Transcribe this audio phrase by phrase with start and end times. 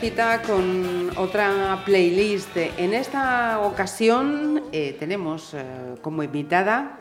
[0.00, 2.54] cita con otra playlist.
[2.56, 6.98] En esta ocasión eh, tenemos eh, como invitada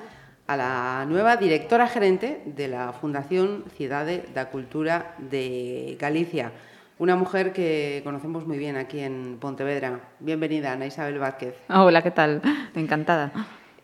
[0.47, 6.53] a la nueva directora gerente de la Fundación Cidade da Cultura de Galicia,
[6.97, 9.99] una mujer que conocemos muy bien aquí en Pontevedra.
[10.19, 11.55] Bienvenida, Ana Isabel Vázquez.
[11.67, 12.41] Hola, ¿qué tal?
[12.75, 13.33] Encantada.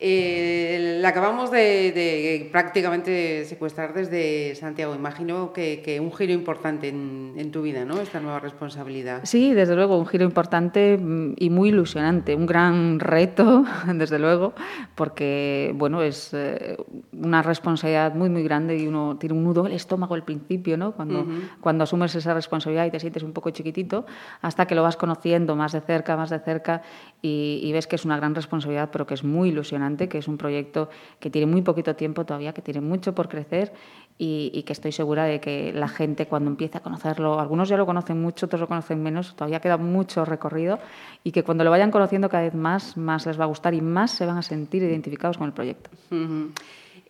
[0.04, 4.96] Eh, la acabamos de, de prácticamente secuestrar desde Santiago.
[4.96, 8.02] Imagino que, que un giro importante en, en tu vida, ¿no?
[8.02, 9.22] Esta nueva responsabilidad.
[9.26, 14.54] Sí, desde luego, un giro importante mm, y muy ilusionante, un gran reto, desde luego,
[14.96, 16.78] porque bueno, es eh,
[17.14, 20.78] una responsabilidad muy, muy grande y uno tiene un nudo en el estómago al principio,
[20.78, 20.94] ¿no?
[20.94, 21.28] Cuando,
[21.60, 24.08] cuando asumes esa responsabilidad y te sientes un poco chiquitito,
[24.42, 26.82] hasta que lo vas conociendo más de cerca, más de cerca
[27.22, 30.28] y, y ves que es una gran responsabilidad, pero que es muy ilusionante, que es
[30.28, 30.90] un proyecto
[31.20, 33.74] que tiene muy poquito tiempo todavía, que tiene mucho por crecer
[34.18, 37.78] y, y que estoy segura de que la gente cuando empiece a conocerlo, algunos ya
[37.78, 40.80] lo conocen mucho, otros lo conocen menos, todavía queda mucho recorrido
[41.24, 43.82] y que cuando lo vayan conociendo cada vez más, más les va a gustar y
[43.82, 45.90] más se van a sentir identificados con el proyecto.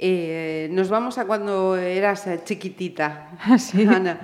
[0.03, 3.85] Eh, nos vamos a cuando eras eh, chiquitita, Sí.
[3.85, 4.19] Ana.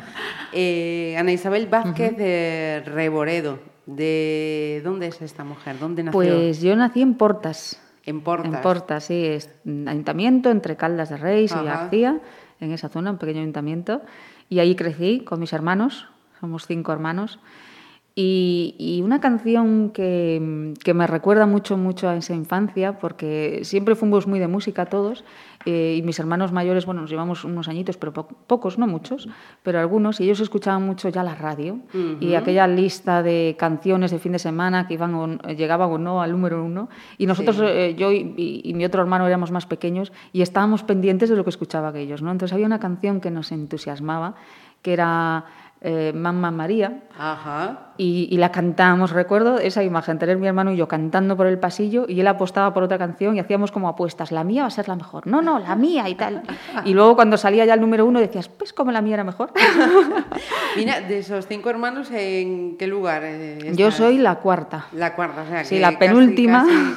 [0.52, 3.60] Eh, Ana Isabel Vázquez de Reboredo.
[3.86, 5.78] ¿De dónde es esta mujer?
[5.80, 6.18] ¿Dónde nació?
[6.18, 7.80] Pues yo nací en Portas.
[8.08, 8.54] En Portas.
[8.54, 11.64] En Portas, sí, es un ayuntamiento entre Caldas de Reis y.
[11.64, 12.20] García,
[12.60, 14.02] en esa zona, un pequeño ayuntamiento.
[14.50, 16.08] Y ahí crecí con mis hermanos,
[16.40, 17.40] somos cinco hermanos.
[18.20, 23.94] Y, y una canción que, que me recuerda mucho, mucho a esa infancia, porque siempre
[23.94, 25.24] fuimos muy de música todos,
[25.68, 29.30] eh, y mis hermanos mayores, bueno, nos llevamos unos añitos, pero po- pocos, no muchos,
[29.62, 31.78] pero algunos, y ellos escuchaban mucho ya la radio,
[32.20, 36.20] y aquella lista de canciones de fin de semana que iban o- llegaban o no
[36.24, 36.90] al número uno,
[37.20, 37.66] y nosotros, Sí.
[37.68, 41.36] eh, yo y, y- y mi otro hermano éramos más pequeños, y estábamos pendientes de
[41.36, 42.32] lo que escuchaban ellos, ¿no?
[42.32, 44.34] Entonces había una canción que nos entusiasmaba,
[44.82, 45.46] que era
[45.82, 47.92] eh, Mamma María, Ajá.
[47.98, 51.60] y, y la cantábamos, recuerdo esa imagen, tener mi hermano y yo cantando por el
[51.60, 54.72] pasillo y él apostaba por otra canción y hacíamos como apuestas, la mía va a
[54.72, 56.42] ser la mejor, no, no, la mía y tal.
[56.86, 59.52] Y luego cuando salía ya el número uno decías, pues como la mía era mejor.
[60.76, 63.22] Mira, de esos cinco hermanos, ¿en qué lugar?
[63.26, 64.88] eh, Yo soy la cuarta.
[64.94, 66.64] La cuarta, o sea, Sí, que la casi- penúltima.
[66.66, 66.94] casi,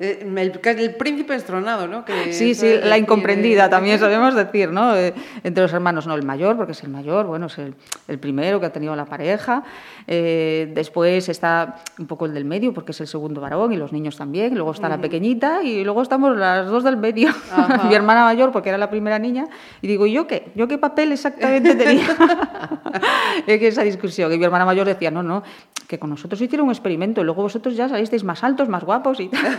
[0.00, 2.04] el, casi el príncipe estronado, ¿no?
[2.04, 4.96] Que Sí, sí, la incomprendida eh, también sabemos decir, ¿no?
[4.96, 7.74] Eh, entre los hermanos, no, el mayor, porque es el mayor, bueno, es el,
[8.08, 9.64] el primero que ha tenido la pareja.
[10.06, 13.92] Eh, después está un poco el del medio, porque es el segundo varón y los
[13.92, 14.54] niños también.
[14.54, 17.28] Luego está la pequeñita y luego estamos las dos del medio.
[17.88, 19.46] Mi hermana mayor, porque era la primera niña.
[19.80, 20.50] Y digo, ¿y yo qué?
[20.54, 22.06] ¿Yo qué papel exactamente tenía?
[23.46, 24.32] es que esa discusión.
[24.32, 25.42] Y mi hermana mayor decía, no, no,
[25.86, 29.20] que con nosotros hicieron un experimento y luego vosotros ya salisteis más altos, más guapos
[29.20, 29.58] y tal.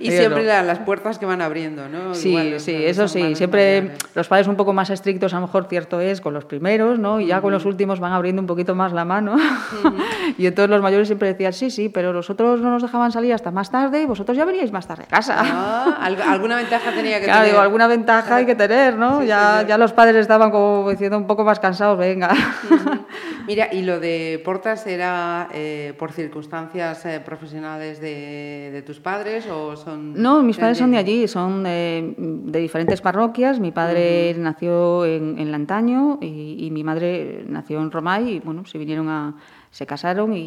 [0.00, 0.48] Y siempre no.
[0.48, 2.14] la- las puertas que van abriendo, ¿no?
[2.14, 3.34] Sí, Igual, sí, eso sí.
[3.34, 3.98] Siempre mayores.
[4.14, 7.20] los padres un poco más estrictos, a lo mejor cierto es, con los primeros, ¿no?
[7.20, 9.36] Y ya con los últimos van abriendo un poquito más la mano.
[10.38, 13.34] y entonces los mayores siempre decían, sí, sí, pero los otros no nos dejaban salir
[13.34, 15.36] hasta más tarde y vosotros ya veníais más tarde a casa.
[15.38, 17.52] Ah, al- alguna ventaja tenía que Claro, tener.
[17.52, 19.20] digo, alguna ventaja hay que tener, ¿no?
[19.20, 22.30] Sí, ya, ya los padres estaban como diciendo un poco más cansados, venga.
[23.46, 29.46] Mira, y lo de Portas era eh, por circunstancias eh, profesionales de, de tus padres
[29.46, 29.89] o son.
[29.96, 33.58] No, mis padres son de allí, son eh, de diferentes parroquias.
[33.60, 38.64] Mi padre nació en, en Lantaño y, y mi madre nació en Romay y bueno,
[38.66, 39.34] se vinieron a,
[39.70, 40.40] se casaron y,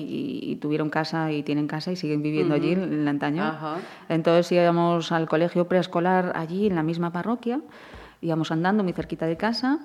[0.52, 3.44] y- tuvieron casa y tienen casa y siguen viviendo allí en Lantaño.
[3.44, 3.76] Ajá.
[4.10, 7.60] Entonces íbamos al colegio preescolar allí en la misma parroquia,
[8.22, 9.80] íbamos andando muy cerquita de casa.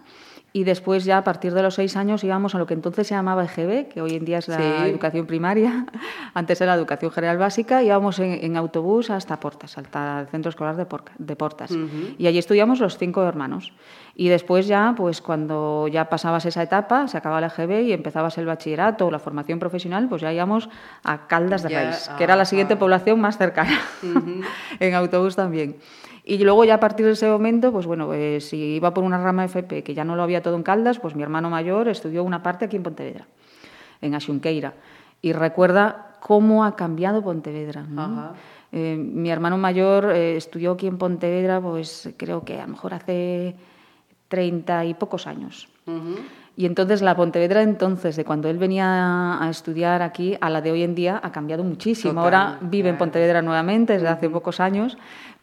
[0.50, 3.14] Y después ya a partir de los seis años íbamos a lo que entonces se
[3.14, 4.88] llamaba EGB, que hoy en día es la Sí.
[4.90, 5.84] educación primaria,
[6.34, 10.74] antes era educación general básica, íbamos en, en autobús hasta Portas, hasta el centro escolar
[10.76, 11.70] de, Porca- de Portas.
[12.18, 13.72] Y allí estudiamos los cinco hermanos.
[14.14, 18.36] Y después ya, pues cuando ya pasabas esa etapa, se acababa el EGB y empezabas
[18.38, 20.70] el bachillerato o la formación profesional, pues ya íbamos
[21.04, 23.78] a Caldas de Reis, que era la siguiente población más cercana,
[24.80, 25.76] en autobús también.
[26.30, 29.16] Y luego ya a partir de ese momento, pues bueno, eh, si iba por una
[29.16, 32.22] rama FP que ya no lo había todo en Caldas, pues mi hermano mayor estudió
[32.22, 33.26] una parte aquí en Pontevedra,
[34.02, 34.74] en Axunqueira.
[35.22, 37.86] Y recuerda cómo ha cambiado Pontevedra.
[37.88, 38.02] ¿no?
[38.02, 38.32] Ajá.
[38.72, 42.92] Eh, mi hermano mayor eh, estudió aquí en Pontevedra, pues creo que a lo mejor
[42.92, 43.56] hace
[44.28, 45.66] treinta y pocos años.
[45.86, 46.16] Ujú.
[46.58, 50.72] Y entonces la Pontevedra entonces, de cuando él venía a estudiar aquí, a la de
[50.72, 52.20] hoy en día, ha cambiado muchísimo.
[52.20, 54.98] Ahora vive en Pontevedra nuevamente desde hace pocos años,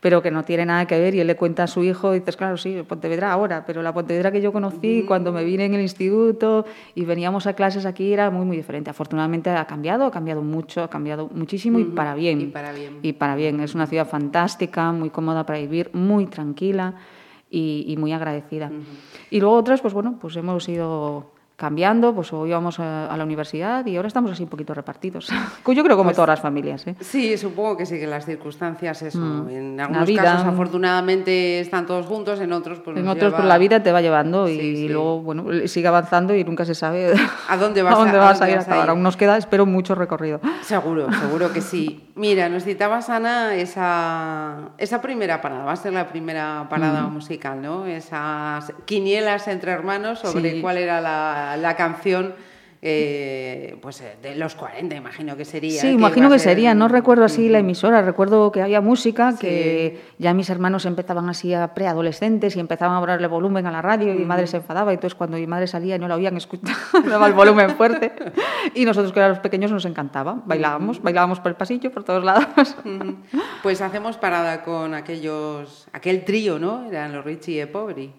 [0.06, 1.16] pero que no tiene nada que ver.
[1.16, 3.92] Y él le cuenta a su hijo, y dices, claro, sí, Pontevedra ahora, pero la
[3.92, 6.64] Pontevedra que yo conocí cuando me vine en el instituto
[6.94, 8.92] y veníamos a clases aquí era muy, muy diferente.
[8.92, 12.40] Afortunadamente ha cambiado, ha cambiado mucho, ha cambiado muchísimo y para bien.
[12.40, 13.00] Y para bien.
[13.02, 13.60] Y para bien.
[13.62, 16.94] Es una ciudad fantástica, muy cómoda para vivir, muy tranquila
[17.50, 18.72] y, y muy agradecida.
[19.32, 23.24] Y luego otras, pues bueno, pues hemos ido cambiando, pues hoy íbamos a, a, la
[23.24, 25.30] universidad y ahora estamos así un poquito repartidos.
[25.66, 26.86] Yo creo como Pues, todas las familias.
[26.88, 26.96] ¿eh?
[27.00, 29.20] Sí, supongo que sí, que las circunstancias, eso.
[29.20, 29.50] Mm.
[29.50, 30.24] En algunos vida.
[30.24, 33.92] casos, afortunadamente, están todos juntos, en otros, pues En otros, lleva- pues la vida te
[33.92, 34.88] va llevando y Sí, sí.
[34.90, 37.14] luego, bueno, sigue avanzando y nunca se sabe
[37.50, 38.86] ¿A dónde vas a, dónde vas a a ir dónde a vas a acabar.
[38.86, 38.90] ir?
[38.92, 40.42] Aún nos queda, espero, mucho recorrido.
[40.62, 42.10] Seguro, seguro que sí.
[42.16, 47.62] Mira, nos citabas, Ana, esa, esa primera parada, va a ser la primera parada musical,
[47.62, 47.86] ¿no?
[47.86, 50.62] Esas quinielas entre hermanos sobre Sí.
[50.62, 52.34] cuál era la, la canción,
[52.88, 55.82] eh, pues eh, de los 40, imagino que sería.
[55.82, 56.76] Sí, que imagino que ser- sería.
[56.76, 58.04] No recuerdo así la emisora.
[58.04, 63.00] Recuerdo que había música, que ya mis hermanos empezaban así a preadolescentes y empezaban a
[63.00, 64.92] ponerle volumen a la radio y mi madre se enfadaba.
[64.92, 66.78] Y entonces cuando mi madre salía y no la oían, escuchaba
[67.28, 68.12] el volumen fuerte.
[68.76, 70.44] Y nosotros que éramos pequeños nos encantaba.
[70.46, 72.76] Bailábamos, bailábamos por el pasillo, por todos lados.
[73.64, 76.86] Pues hacemos parada con aquellos, aquel trío, ¿no?
[76.86, 78.14] Eran los Richie e Poveri.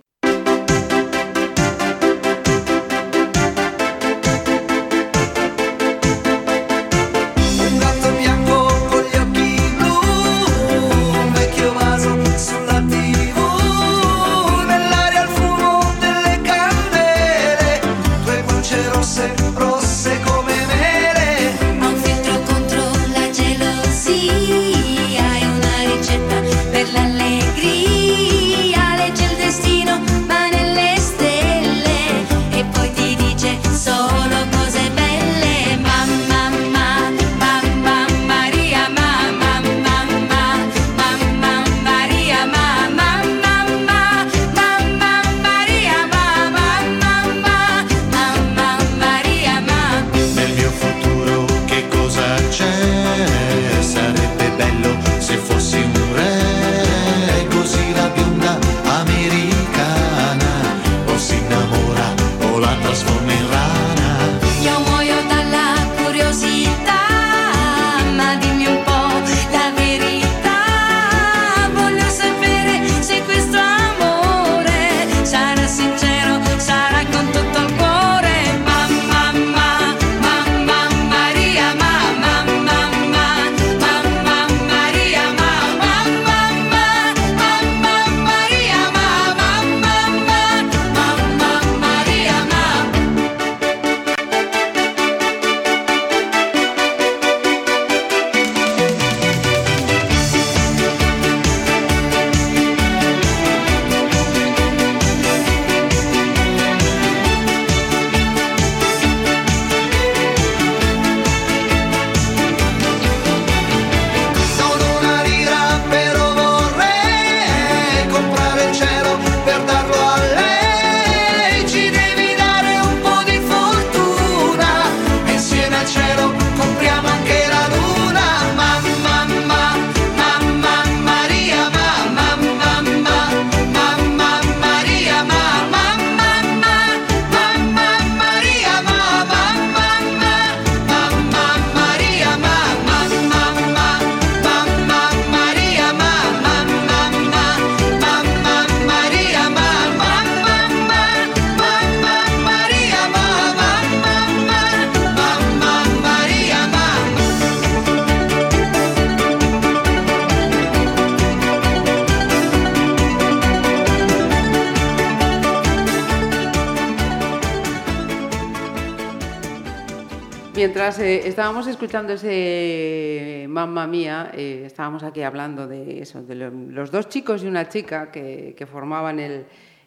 [170.86, 176.50] Mientras eh, estábamos escuchando ese Mamma Mía, eh, estábamos aquí hablando de eso, de lo-
[176.52, 179.46] los dos chicos y una chica que, que formaban el,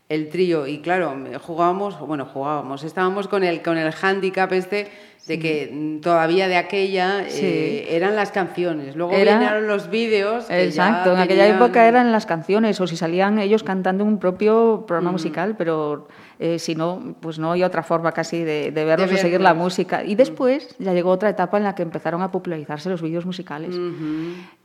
[0.09, 0.67] el trío.
[0.67, 4.89] Y claro, jugábamos, bueno, jugábamos, estábamos con el, con el hándicap este
[5.25, 8.97] de que mm, todavía de aquella eh, eran las canciones.
[8.97, 10.47] Luego Era- vinieron los vídeos.
[10.49, 14.79] Exacto, en aquella tenían- época eran las canciones o si salían ellos cantando un propio
[14.81, 14.85] Mm.
[14.85, 16.09] programa musical, pero
[16.41, 19.53] eh, si no, pues no hay otra forma casi de, de verlos, De seguir la
[19.53, 20.05] música.
[20.05, 23.75] Y después ya llegó otra etapa en la que empezaron a popularizarse los vídeos musicales.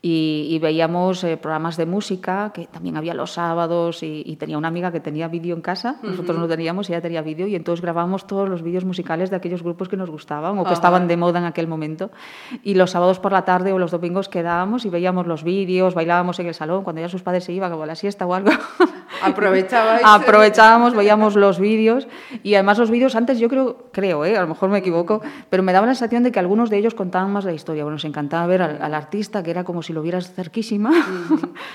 [0.00, 4.56] Y, y veíamos eh, programas de música, que también había los sábados, y, y tenía
[4.56, 7.82] una amiga que tenía vídeo en casa, nosotros no teníamos, ella tenía vídeo, y entonces
[7.82, 10.74] grabábamos todos los vídeos musicales de aquellos grupos que nos gustaban o que Ajá.
[10.74, 12.12] estaban de moda en aquel momento.
[12.62, 16.38] Y los sábados por la tarde o los domingos quedábamos y veíamos los vídeos, bailábamos
[16.38, 18.52] en el salón, cuando ya sus padres se iban a la siesta o algo.
[19.22, 20.02] Aprovechabais.
[20.04, 22.08] Aprovechábamos, veíamos los vídeos
[22.42, 24.36] y además los vídeos antes yo creo, creo, ¿eh?
[24.36, 26.94] a lo mejor me equivoco, pero me daba la sensación de que algunos de ellos
[26.94, 27.84] contaban más la historia.
[27.84, 30.92] Bueno, nos encantaba ver al, al artista que era como si lo vieras cerquísima.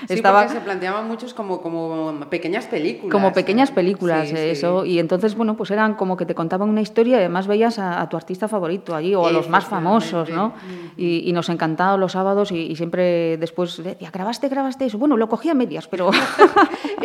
[0.08, 3.12] Sí, Estaba porque se planteaban muchos como, como pequeñas películas.
[3.12, 4.48] como pequeñas películas, Sí, eh, sí.
[4.50, 4.84] eso.
[4.84, 8.00] Y entonces, bueno, pues eran como que te contaban una historia y además veías a,
[8.00, 10.52] a tu artista favorito allí o a los más famosos, ¿no?
[10.96, 14.98] Y, y nos encantaba los sábados y, y siempre después decía, grabaste, grabaste eso.
[14.98, 16.10] Bueno, lo cogía a medias, pero...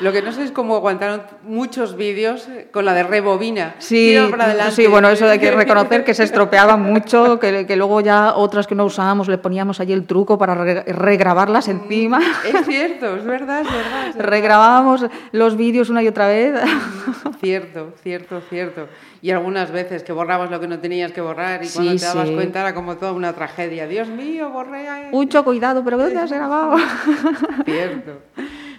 [0.00, 3.74] Lo que no sé es cómo aguantaron muchos vídeos con la de rebobina.
[3.78, 4.16] Sí,
[4.72, 8.66] sí, bueno, eso hay que reconocer que se estropeaba mucho, que, que luego ya otras
[8.66, 12.20] que no usábamos le poníamos allí el truco para re- regrabarlas encima.
[12.44, 14.08] Es cierto, es verdad, es verdad.
[14.08, 14.30] es verdad.
[14.30, 16.54] Regrabábamos los vídeos una y otra vez.
[17.40, 18.88] Cierto, cierto, cierto.
[19.20, 22.04] Y algunas veces que borrabas lo que no tenías que borrar y cuando Sí, te
[22.06, 22.34] dabas sí.
[22.34, 23.86] cuenta era como toda una tragedia.
[23.88, 24.86] Dios mío, borré.
[25.10, 26.76] Mucho cuidado, pero ¿dónde has grabado?
[27.64, 28.12] Cierto.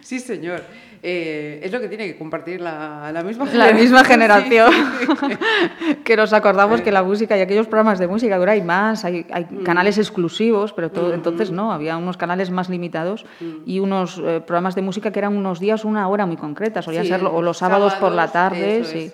[0.10, 0.64] Sí, señor.
[1.04, 4.72] Eh, es lo que tiene que compartir la, la misma La misma generación.
[4.74, 5.96] Sí.
[6.04, 9.24] que nos acordamos que la música y aquellos programas de música, ahora hay más, hay,
[9.32, 9.64] hay Mm.
[9.64, 13.46] canales exclusivos, pero todo, entonces no, había unos canales más limitados Mm.
[13.68, 17.04] y unos eh, programas de música que eran unos días, una hora muy concreta, solía
[17.04, 18.98] Sí, ser o los sábados, por la tarde, sí.
[18.98, 19.14] es.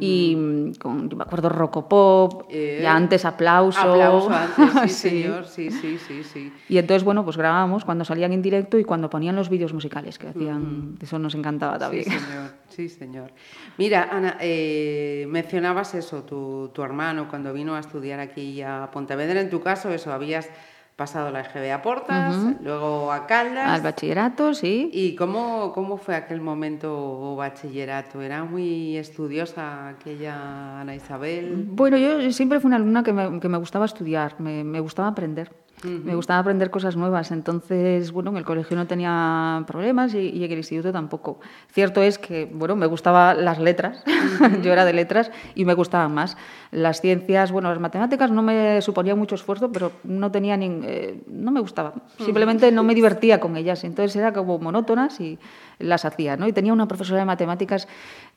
[0.00, 3.78] Y mm, con, yo me acuerdo Rocopop, Eh, ya antes aplauso.
[3.80, 5.08] Aplauso antes, sí, Sí.
[5.22, 5.44] señor.
[5.46, 6.52] Sí, sí, sí, sí.
[6.68, 10.18] Y entonces, bueno, pues grabábamos cuando salían en directo y cuando ponían los vídeos musicales
[10.18, 12.04] que hacían, eso nos encantaba también.
[12.04, 12.50] Sí, señor.
[12.68, 13.30] Sí, señor.
[13.78, 19.40] Mira, Ana, eh, mencionabas eso, tu, tu hermano cuando vino a estudiar aquí a Pontevedra.
[19.40, 20.50] En tu caso, eso, habías
[20.96, 23.68] pasado la EGB a Portas, luego a Caldas.
[23.68, 24.90] Al bachillerato, sí.
[24.92, 28.22] ¿Y cómo, cómo fue aquel momento bachillerato?
[28.22, 31.66] ¿Era muy estudiosa aquella Ana Isabel?
[31.68, 35.08] Bueno, yo siempre fui una alumna que me, que me gustaba estudiar, me, me gustaba
[35.08, 35.50] aprender.
[35.84, 40.44] Me gustaba aprender cosas nuevas, entonces, bueno, en el colegio no tenía problemas y, y
[40.44, 41.38] en el instituto tampoco.
[41.70, 44.02] Cierto es que, bueno, me gustaban las letras,
[44.62, 46.36] yo era de letras y me gustaban más.
[46.70, 51.22] Las ciencias, bueno, las matemáticas no me suponían mucho esfuerzo, pero no tenía ni, eh,
[51.26, 55.38] no me gustaban, simplemente no me divertía con ellas, entonces era como monótonas y
[55.78, 56.48] las hacía, ¿no?
[56.48, 57.86] Y tenía una profesora de matemáticas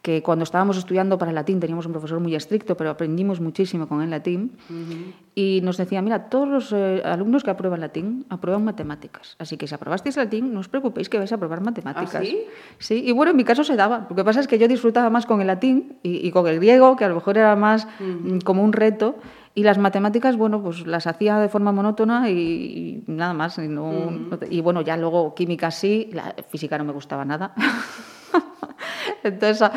[0.01, 3.87] que cuando estábamos estudiando para el latín teníamos un profesor muy estricto, pero aprendimos muchísimo
[3.89, 4.53] con el latín
[5.35, 9.67] y nos decía, mira, todos los eh, alumnos que aprueban latín aprueban matemáticas, así que
[9.67, 12.15] si aprobasteis latín, no os preocupéis que vais a aprobar matemáticas.
[12.15, 12.39] ¿Ah, sí?
[12.77, 14.07] Sí, y bueno, en mi caso se daba.
[14.09, 16.55] Lo que pasa es que yo disfrutaba más con el latín y, y con el
[16.57, 19.15] griego, que a lo mejor era más mm, como un reto.
[19.55, 23.57] Y las matemáticas, bueno, pues las hacía de forma monótona y, y nada más.
[23.57, 27.25] Y, no- no te- y bueno, ya luego química sí, la física no me gustaba
[27.25, 27.53] nada.
[29.23, 29.69] Entonces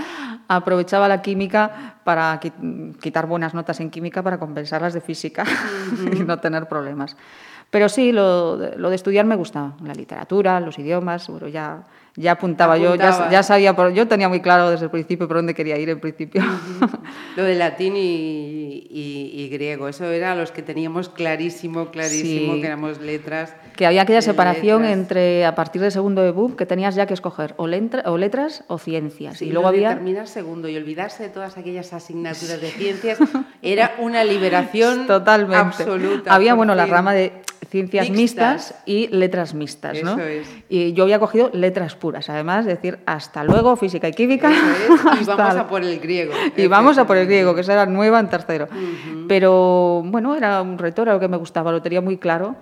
[0.48, 5.44] aprovechaba la química para qui- quitar buenas notas en química para compensar las de física
[6.12, 7.16] y no tener problemas.
[7.70, 11.82] Pero sí, lo, de- lo de estudiar me gustaba, la literatura, los idiomas, bueno, ya,
[12.16, 13.30] ya apuntaba, yo, ya, Apuntaba.
[13.30, 16.42] ya sabía, yo tenía muy claro desde el principio por dónde quería ir en principio.
[17.36, 22.60] Lo de latín y, y- y griego, eso era los que teníamos clarísimo, clarísimo, Sí.
[22.60, 23.54] que éramos letras.
[23.76, 24.98] que había aquella eh, separación letras.
[24.98, 28.18] entre, a partir de segundo de BUP, que tenías ya que escoger o, lentra- o
[28.18, 29.38] letras o ciencias.
[29.38, 29.88] Sí, y luego había...
[29.94, 33.18] terminar segundo y olvidarse de todas aquellas asignaturas de ciencias
[33.62, 35.56] era una liberación Totalmente.
[35.56, 36.34] absoluta.
[36.34, 37.32] Había, bueno, la rama de
[37.70, 38.54] ciencias Mixtas.
[38.56, 40.12] mixtas, y letras mixtas, ¿no?
[40.12, 40.48] Eso es.
[40.68, 44.50] Y yo había cogido letras puras, además, decir, hasta luego, física y química.
[44.50, 46.34] Es, y vamos a por el griego.
[46.56, 48.66] Y vamos a por el griego, que esa era nueva en tercero.
[49.28, 52.56] Pero bueno, era un reto, era lo que me gustaba, lo tenía muy claro.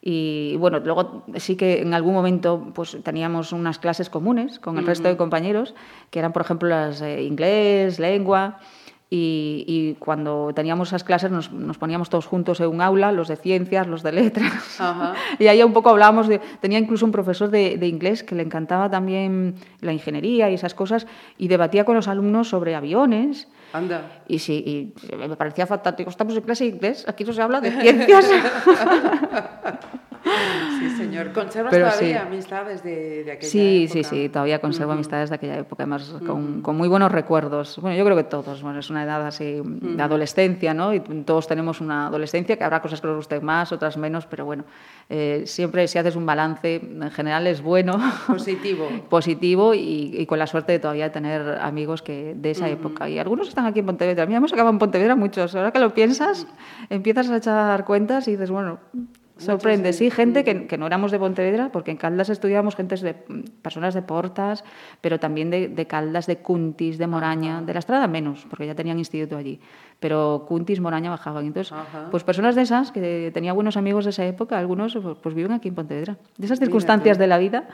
[0.00, 4.86] Y bueno, luego sí que en algún momento pues teníamos unas clases comunes con el
[4.86, 5.74] resto de compañeros,
[6.10, 8.60] que eran, por ejemplo, las de inglés, lengua.
[9.08, 13.28] Y, y cuando teníamos esas clases nos, nos poníamos todos juntos en un aula, los
[13.28, 14.80] de ciencias, los de letras.
[14.80, 15.14] Ajá.
[15.38, 16.40] Y ahí un poco hablábamos de...
[16.60, 20.74] Tenía incluso un profesor de, de inglés que le encantaba también la ingeniería y esas
[20.74, 21.06] cosas
[21.38, 23.48] y debatía con los alumnos sobre aviones.
[23.72, 24.22] Anda.
[24.26, 26.10] Y sí, y me parecía fantástico.
[26.10, 28.28] Estamos en clase de inglés, aquí no se habla de ciencias.
[30.78, 31.32] Sí, señor.
[31.32, 32.26] ¿Conservas Pero todavía sí.
[32.26, 34.14] amistades de, de aquella Sí, sí, época?
[34.14, 37.78] sí, todavía conservo amistades de aquella época, además con, con muy buenos recuerdos.
[37.80, 40.92] Bueno, yo creo que todos, bueno, es una edad así de adolescencia, ¿no?
[40.92, 44.44] Y todos tenemos una adolescencia, que habrá cosas que nos gusten más, otras menos, pero
[44.44, 44.64] bueno,
[45.08, 47.98] eh, siempre si haces un balance, en general es bueno.
[48.26, 48.88] Positivo.
[49.08, 53.08] positivo y, y con la suerte de todavía tener amigos que de esa época.
[53.08, 54.26] Y algunos están aquí en Pontevedra.
[54.26, 55.54] Mira, hemos acabado en Pontevedra muchos.
[55.54, 56.46] Ahora que lo piensas,
[56.90, 58.78] empiezas a echar cuentas y dices, bueno,
[59.38, 59.92] sorprende.
[59.92, 63.14] Sí, gente que, que no éramos de Pontevedra, porque en Caldas estudiábamos gentes de,
[63.62, 64.64] personas de Portas,
[65.00, 68.74] pero también de, de Caldas, de Cuntis, de Moraña, de la Estrada menos, porque ya
[68.74, 69.60] tenían instituto allí.
[70.00, 71.46] Pero Cuntis, Moraña bajaban.
[71.46, 72.08] Entonces, Ajá.
[72.10, 75.52] pues personas de esas, que tenía buenos amigos de esa época, algunos pues, pues viven
[75.52, 76.16] aquí en Pontevedra.
[76.36, 77.68] De esas circunstancias de la vida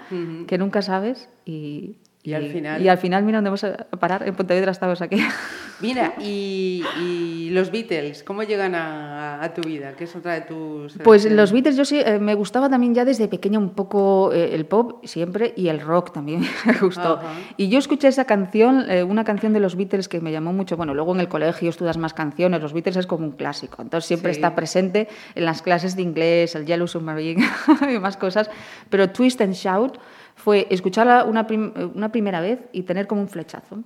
[0.46, 4.22] que nunca sabes y, Y al final- y al final, mira dónde vamos a parar.
[4.28, 5.16] En Pontevedra estamos aquí.
[5.80, 9.94] Mira, y, y los Beatles, ¿cómo llegan a, a tu vida?
[9.98, 10.96] ¿Qué es otra de tus...?
[11.02, 14.54] Pues los Beatles, yo sí, eh, me gustaba también ya desde pequeña un poco eh,
[14.54, 17.14] el pop siempre y el rock también me gustó.
[17.14, 17.32] Ajá.
[17.56, 20.76] Y yo escuché esa canción, eh, una canción de los Beatles que me llamó mucho.
[20.76, 24.06] Bueno, luego en el colegio estudias más canciones, los Beatles es como un clásico, entonces
[24.06, 24.38] siempre Sí.
[24.38, 27.44] está presente en las clases de inglés, el Yellow Submarine
[27.92, 28.48] y más cosas.
[28.88, 29.98] Pero Twist and Shout
[30.44, 33.78] fue escucharla una, prim- eh, una primera vez y tener como un flechazo.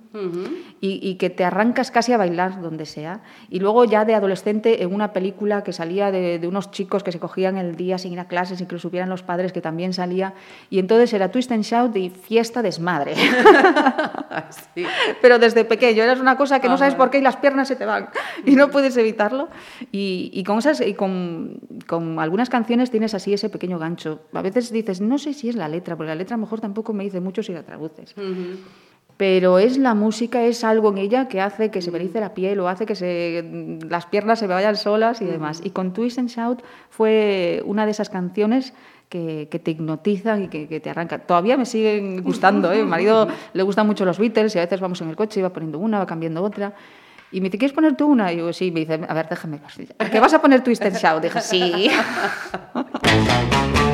[0.81, 3.21] y, y que te arrancas casi a bailar donde sea.
[3.49, 7.11] Y luego ya de adolescente en una película que salía de, de unos chicos que
[7.11, 9.61] se cogían el día sin ir a clases y que lo supieran los padres que
[9.61, 10.33] también salía.
[10.71, 13.13] Y entonces era twist and shout y fiesta desmadre.
[14.75, 14.85] Sí.
[15.21, 17.75] Pero desde pequeño eras una cosa que no sabes por qué y las piernas se
[17.75, 18.09] te van
[18.45, 19.49] y no puedes evitarlo.
[19.91, 24.21] Y, y con, esas, y con, con algunas canciones tienes así ese pequeño gancho.
[24.33, 27.03] A veces dices, no sé si es la letra, porque la letra mejor tampoco me
[27.03, 28.15] dice mucho si la traduces.
[29.17, 32.59] Pero es la música, es algo en ella que hace que se me la piel
[32.59, 35.61] o hace que se, las piernas se me vayan solas y demás.
[35.63, 36.61] Y con Twist and Shout
[36.91, 38.73] fue una de esas canciones
[39.09, 41.23] que, que te hipnotizan y que, que te arrancan.
[41.25, 42.71] Todavía me siguen gustando.
[42.71, 42.83] ¿eh?
[42.83, 45.43] Mi marido le gustan mucho los Beatles y a veces vamos en el coche y
[45.43, 46.73] va poniendo una, va cambiando otra.
[47.31, 48.31] Y me dice, ¿quieres poner tú una?
[48.31, 48.71] Y digo, sí.
[48.71, 49.59] Me dice, a ver, déjame.
[50.11, 51.23] ¿Que vas a poner Twist and Shout?
[51.23, 51.89] Dije, sí.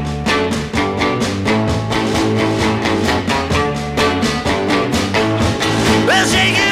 [6.14, 6.63] Well, shake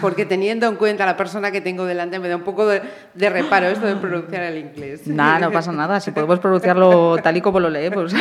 [0.00, 2.82] porque teniendo en cuenta la persona que tengo delante me da un poco de,
[3.14, 5.06] de reparo esto de pronunciar el inglés.
[5.06, 6.00] Nada, no pasa nada.
[6.00, 8.12] Si podemos pronunciarlo tal y como lo leemos.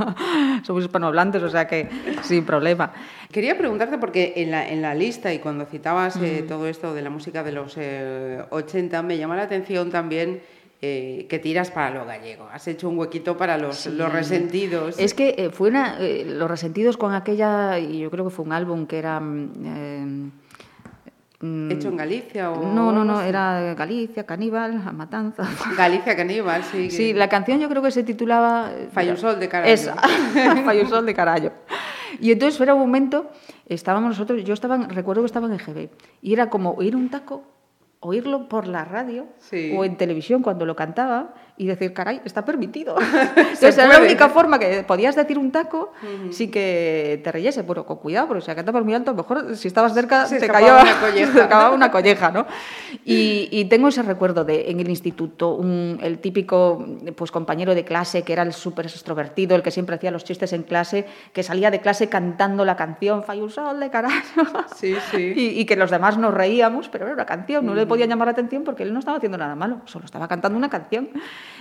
[0.62, 1.88] Somos hispanohablantes, o sea que
[2.22, 2.92] sin problema.
[3.30, 7.02] Quería preguntarte, porque en la, en la lista y cuando citabas eh, todo esto de
[7.02, 10.40] la música de los eh, 80, me llama la atención también
[10.82, 12.46] eh, que tiras para lo gallego.
[12.52, 14.98] Has hecho un huequito para los, los resentidos.
[14.98, 18.44] Es que eh, fue una, eh, Los Resentidos con aquella, y yo creo que fue
[18.44, 19.18] un álbum que era...
[21.40, 25.44] mm, ¿Hecho en Galicia o No, no, no, era Galicia, Caníbal, A Matanza.
[25.76, 26.90] Galicia Caníbal, sí.
[26.90, 28.70] Sí, la canción yo creo que se titulaba...
[28.92, 29.72] Fallusol de carallo.
[29.72, 29.94] Esa,
[30.64, 31.52] Fallusol de carallo.
[32.20, 33.30] Y entonces era un momento,
[33.66, 35.90] estábamos nosotros, yo estaba, recuerdo que estaba en EGB,
[36.22, 37.42] y era como oír un taco,
[38.00, 39.74] oírlo por la radio Sí.
[39.76, 42.96] o en televisión cuando lo cantaba y decir, caray, está permitido.
[43.36, 45.92] Entonces era la única forma que podías decir un taco
[46.30, 49.22] sin que te reyese, pero con cuidado, porque si la cantabas muy alto, a lo
[49.22, 51.32] mejor si estabas cerca Se te cayó una colleja.
[51.32, 52.46] se acababa una colleja, ¿no?
[53.04, 56.84] Y, y tengo ese recuerdo de en el instituto, un- el típico
[57.16, 60.52] pues, compañero de clase que era el súper extrovertido, el que siempre hacía los chistes
[60.52, 64.42] en clase, que salía de clase cantando la canción Fai un sol de carajo.
[64.74, 65.32] Sí, sí.
[65.36, 68.26] Y, y que los demás nos reíamos, pero era una canción, no le podían llamar
[68.26, 71.08] la atención porque él no estaba haciendo nada malo, solo estaba cantando una canción.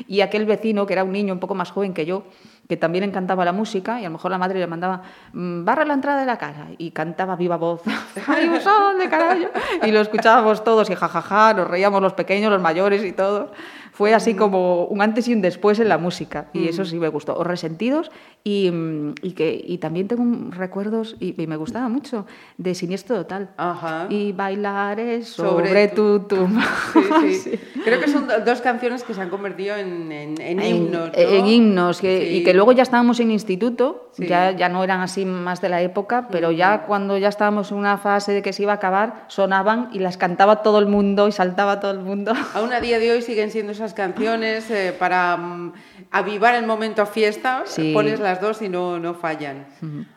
[0.07, 2.23] Y aquel vecino, que era un niño un poco más joven que yo,
[2.67, 5.85] que también encantaba la música, y a lo mejor la madre le mandaba, "Mm, barra
[5.85, 7.81] la entrada de la casa, y cantaba viva voz,
[8.27, 9.51] ¡ay, un sol de carajo!
[9.85, 13.51] Y lo escuchábamos todos, y jajaja, nos reíamos los pequeños, los mayores y todo.
[13.91, 17.07] Fue así como un antes y un después en la música, y eso sí me
[17.07, 17.35] gustó.
[17.37, 18.11] O Resentidos,
[18.47, 22.27] y, mm, y que, y también tengo un- recuerdos, y, y me gustaba mucho,
[22.59, 23.49] de Siniestro Total.
[23.57, 24.05] Ajá.
[24.09, 26.63] Y bailaré Sobre sobre, tu- tu tumba.
[27.21, 27.59] Sí, sí.
[27.83, 31.07] Creo que son do- dos canciones que se han convertido en, en- en himnos.
[31.07, 31.11] ¿no?
[31.15, 35.25] en himnos, que- y que luego ya estábamos en instituto, ya, ya no eran así
[35.25, 38.61] más de la época, pero ya cuando ya estábamos en una fase de que se
[38.61, 42.31] iba a acabar, sonaban y las cantaba todo el mundo y saltaba todo el mundo.
[42.53, 45.73] Aún a día de hoy siguen siendo esas canciones eh, para mm,
[46.11, 47.63] avivar el momento fiesta.
[47.65, 47.91] Sí.
[47.93, 49.67] Pones las dos y no, no fallan.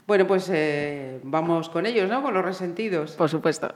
[0.07, 2.23] Bueno, pues eh, vamos con ellos, ¿no?
[2.23, 3.13] Con los resentidos.
[3.13, 3.75] Por supuesto.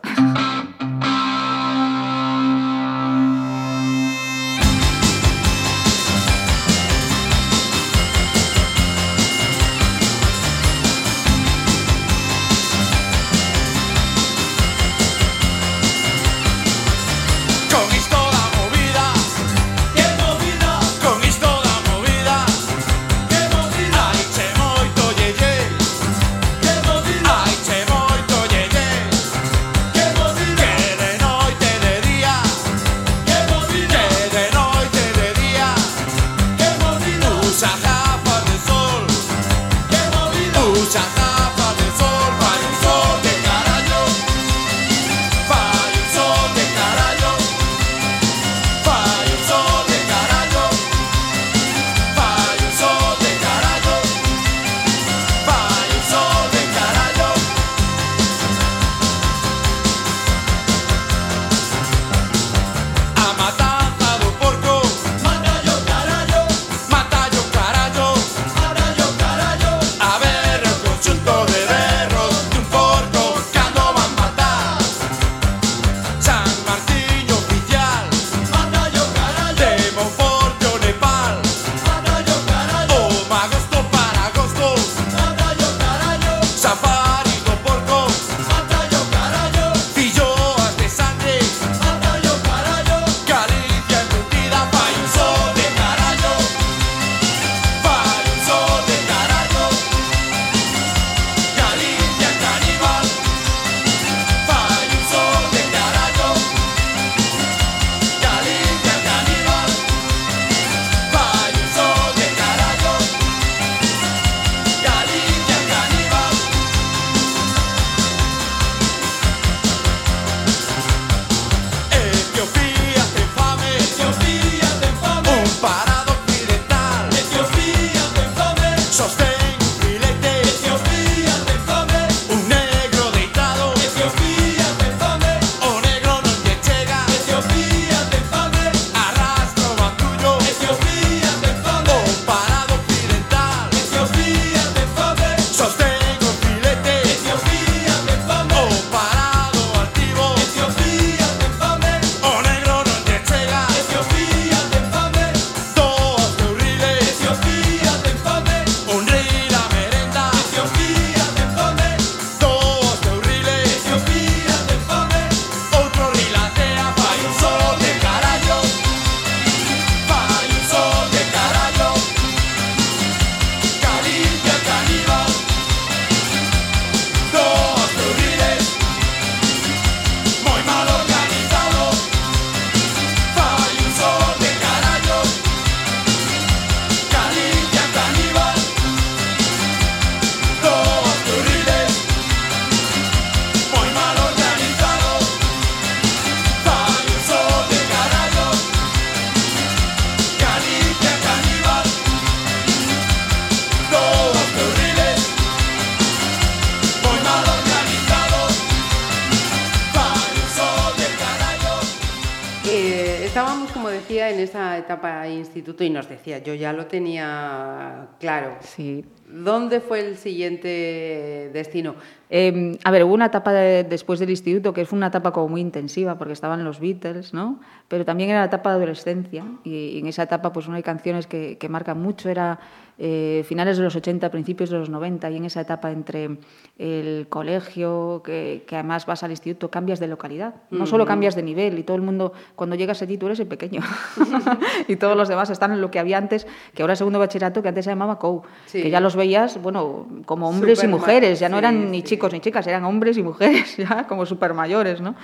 [215.62, 218.56] Instituto y nos decía, yo ya lo tenía claro.
[218.60, 219.04] Sí.
[219.28, 221.94] ¿Dónde fue el siguiente destino?
[222.28, 225.48] Eh, a ver, hubo una etapa de- después del instituto que fue una etapa como
[225.48, 227.60] muy intensiva porque estaban los Beatles, ¿no?
[227.88, 230.82] Pero también era la etapa de adolescencia y, y en esa etapa pues no hay
[230.82, 232.58] canciones que, que marcan mucho, era
[233.04, 236.38] eh, finales de los 80, principios de los 90 y en esa etapa entre
[236.78, 241.42] el colegio, que, que además vas al instituto, cambias de localidad, no solo cambias de
[241.42, 243.80] nivel y todo el mundo, cuando llegas allí tú eres el pequeño
[244.86, 247.60] y todos los demás están en lo que había antes, que ahora es segundo bachillerato,
[247.60, 248.82] que antes se llamaba COU, Sí.
[248.82, 252.04] que ya los veías, bueno, como hombres y mujeres, ya no sí, eran ni sí.
[252.04, 255.16] chicos ni chicas, eran hombres y mujeres, ya como super mayores, ¿no?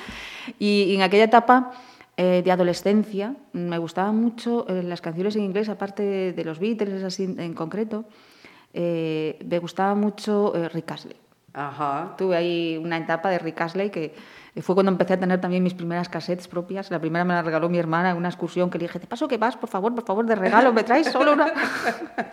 [0.59, 1.71] Y, y en aquella etapa
[2.21, 6.59] eh, de adolescencia me gustaban mucho eh, las canciones en inglés, aparte de, de los
[6.59, 8.07] Beatles así en, concreto,
[8.75, 11.17] eh, me gustaba mucho eh, Rick Astley.
[11.55, 12.17] Ajá.
[12.19, 14.15] Tuve ahí una etapa de Rick Astley que
[14.61, 16.91] fue cuando empecé a tener también mis primeras cassettes propias.
[16.91, 19.29] La primera me la regaló mi hermana en una excursión que le dije, te paso
[19.29, 21.53] que vas, por favor, por favor, de regalo, me traes solo una...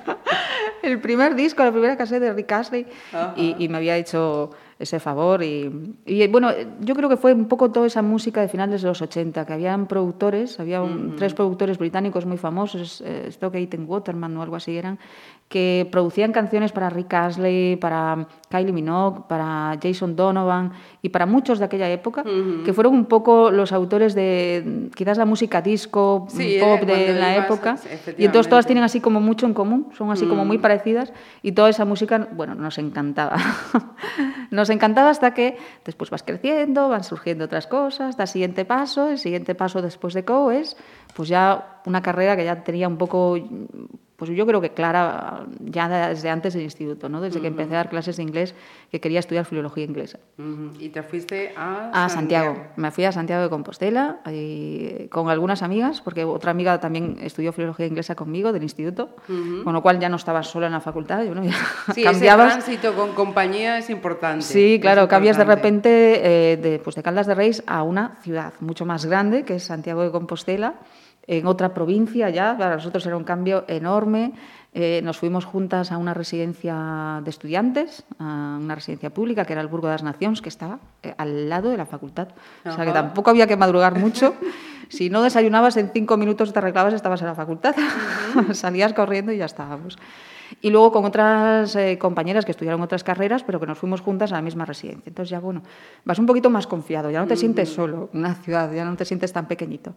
[0.81, 2.87] el primer disco, la primera cassette de Rick Astley
[3.35, 6.49] y, y me había hecho ese favor y, y, bueno,
[6.81, 9.53] yo creo que fue un poco toda esa música de finales de los 80, que
[9.53, 14.57] habían productores, había un- tres productores británicos muy famosos, eh, Stock Aitken Waterman o algo
[14.57, 14.99] así eran,
[15.47, 20.71] que producían canciones para Rick Astley, para Kylie Minogue, para Jason Donovan
[21.03, 22.23] y para muchos de aquella época,
[22.65, 27.35] que fueron un poco los autores de quizás la música disco, Sí, pop de la
[27.37, 27.77] época.
[28.17, 31.51] Y entonces todas tienen así como mucho en común, son así como muy parecidas y
[31.51, 33.37] toda esa música, bueno, nos encantaba.
[34.51, 39.19] nos encantaba hasta que después vas creciendo, van surgiendo otras cosas, da siguiente paso, el
[39.19, 40.75] siguiente paso después de CO es
[41.15, 43.37] pues ya una carrera que ya tenía un poco
[44.15, 47.19] pues yo creo que clara ya desde antes del instituto, ¿no?
[47.19, 48.55] Desde que empecé a dar clases de inglés,
[48.89, 50.19] que quería estudiar filología inglesa.
[50.79, 52.55] Y te fuiste a, A Santiago.
[52.77, 57.51] Me fui a Santiago de Compostela y con algunas amigas, porque otra amiga también estudió
[57.51, 59.09] filología inglesa conmigo del instituto,
[59.63, 61.23] con lo cual ya no estaba sola en la facultad.
[61.23, 61.43] Yo, ¿no?
[61.43, 61.53] Ya
[61.93, 62.57] Sí, cambiabas.
[62.57, 64.43] ese tránsito con compañía es importante.
[64.43, 68.53] Sí, claro, cambias de repente eh, de, pues de Caldas de Reis a una ciudad
[68.61, 70.75] mucho más grande, que es Santiago de Compostela,
[71.27, 72.55] en otra provincia ya.
[72.57, 74.33] Para nosotros era un cambio enorme.
[74.73, 79.61] Eh, nos fuimos juntas a una residencia de estudiantes, a una residencia pública, que era
[79.61, 82.27] el Burgo de las Naciones, que estaba eh, al lado de la facultad.
[82.65, 83.03] O sea que Ajá.
[83.03, 84.35] tampoco había que madrugar mucho.
[84.89, 87.73] Si no desayunabas, en cinco minutos te arreglabas, estabas en la facultad.
[88.51, 89.97] Salías corriendo y ya estábamos.
[90.61, 94.31] Y luego con otras eh, compañeras que estudiaron otras carreras, pero que nos fuimos juntas
[94.31, 95.03] a la misma residencia.
[95.07, 95.63] Entonces ya, bueno,
[96.03, 98.95] vas un poquito más confiado, ya no te sientes solo en una ciudad, ya no
[98.95, 99.93] te sientes tan pequeñito.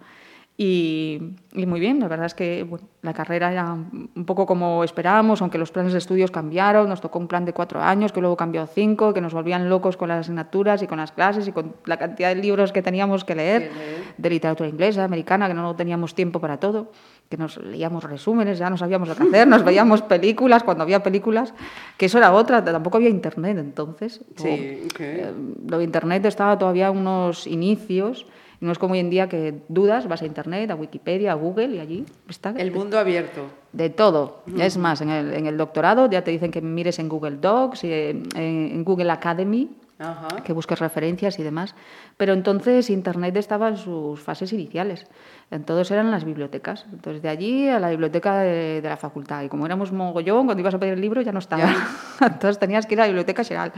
[0.61, 4.83] Y, y muy bien, la verdad es que bueno, la carrera era un poco como
[4.83, 8.21] esperábamos, aunque los planes de estudios cambiaron, nos tocó un plan de cuatro años, que
[8.21, 11.47] luego cambió a cinco, que nos volvían locos con las asignaturas y con las clases
[11.47, 13.71] y con la cantidad de libros que teníamos que leer,
[14.17, 16.91] de literatura inglesa, americana, que no teníamos tiempo para todo,
[17.29, 21.05] que nos leíamos resúmenes, ya no sabíamos lo que hacer, nos veíamos películas cuando había
[21.05, 21.55] películas,
[21.97, 24.23] que eso era otra, tampoco había internet entonces.
[24.35, 25.01] Sí, O, ok.
[25.01, 25.33] eh,
[25.69, 28.27] lo de internet estaba todavía en unos inicios,
[28.61, 31.77] no es como hoy en día que dudas, vas a internet, a Wikipedia, a Google
[31.77, 32.51] y allí está.
[32.57, 33.43] El mundo abierto.
[33.73, 34.43] De todo.
[34.59, 37.85] Es más, en el, en el doctorado ya te dicen que mires en Google Docs,
[37.85, 40.29] y en, en Google Academy, Ajá.
[40.45, 41.75] que busques referencias y demás.
[42.17, 45.07] Pero entonces Internet estaba en sus fases iniciales.
[45.51, 46.87] Entonces eran las bibliotecas.
[46.93, 49.43] Entonces de allí a la biblioteca de, de la facultad.
[49.43, 51.71] Y como éramos mogollón, cuando ibas a pedir el libro ya no estaba.
[52.21, 53.73] entonces tenías que ir a la biblioteca general,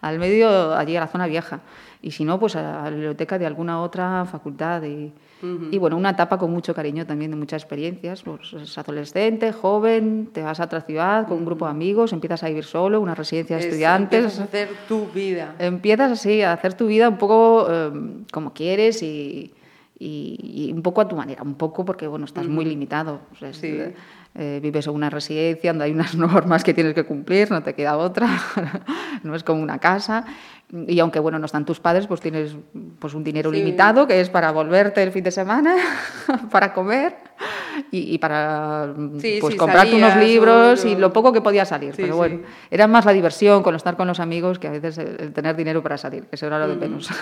[0.00, 1.60] al medio, allí a la zona vieja.
[2.00, 4.82] Y si no, pues a la biblioteca de alguna otra facultad.
[4.84, 5.12] Y,
[5.70, 8.22] y bueno, una etapa con mucho cariño también, de muchas experiencias.
[8.22, 12.42] Pues es adolescente, joven, te vas a otra ciudad con un grupo de amigos, empiezas
[12.44, 14.18] a vivir solo, una residencia de Es- estudiantes.
[14.20, 15.54] empiezas a hacer tu vida.
[15.58, 17.90] Empiezas así a hacer tu vida un poco eh,
[18.32, 19.52] como quieres y,
[19.98, 23.20] y- y un poco a tu manera, un poco porque bueno estás muy limitado.
[23.32, 23.76] O sea, es- Sí.
[24.34, 27.74] eh, vives en una residencia donde hay unas normas que tienes que cumplir, no te
[27.74, 28.28] queda otra,
[29.24, 30.24] no es como una casa.
[30.70, 32.54] Y aunque bueno no están tus padres, pues tienes
[32.98, 33.56] pues un dinero Sí.
[33.56, 35.76] limitado que es para volverte el fin de semana,
[36.50, 37.16] para comer
[37.90, 41.64] y, y para Sí, pues sí, comprarte unos salías libros y lo- poco que podía
[41.64, 41.94] salir.
[41.96, 45.16] Pero bueno, era más la diversión con estar con los amigos que a veces el,
[45.18, 47.08] el tener dinero para salir, que eso era lo de menos.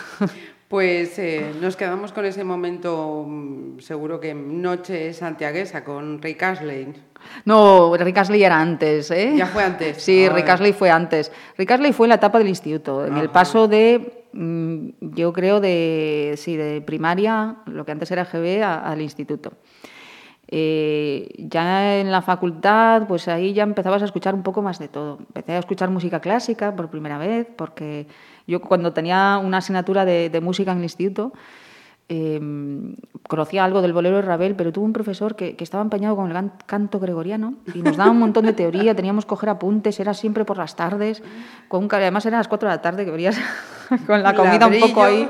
[0.69, 6.93] Pues eh, nos quedamos con ese momento, mm, seguro que noche santiaguesa, con Rick Astley.
[7.45, 9.35] No, Rick Astley era antes, ¿eh?
[9.37, 10.03] Ya fue antes.
[10.03, 10.49] Sí, Rick.
[10.49, 11.33] Astley fue antes.
[11.57, 15.61] Rick Astley fue en la etapa del instituto, en el paso de, mm, yo creo,
[15.61, 19.53] de, sí, de primaria, lo que antes era GB, a- al instituto.
[20.49, 24.87] Eh, ya en la facultad, pues ahí ya empezabas a escuchar un poco más de
[24.87, 25.19] todo.
[25.19, 28.07] Empecé a escuchar música clásica por primera vez, porque
[28.47, 31.33] yo cuando tenía una asignatura de, de música en el instituto,
[32.09, 32.41] eh,
[33.29, 36.31] conocía algo del bolero de Ravel, pero tuvo un profesor que, que estaba empañado con
[36.31, 40.15] el canto gregoriano y nos daba un montón de teoría, teníamos que coger apuntes, era
[40.15, 41.23] siempre por las tardes,
[41.69, 43.41] con además era a las 4 de la tarde que venías
[44.07, 45.29] con la comida un poco ahí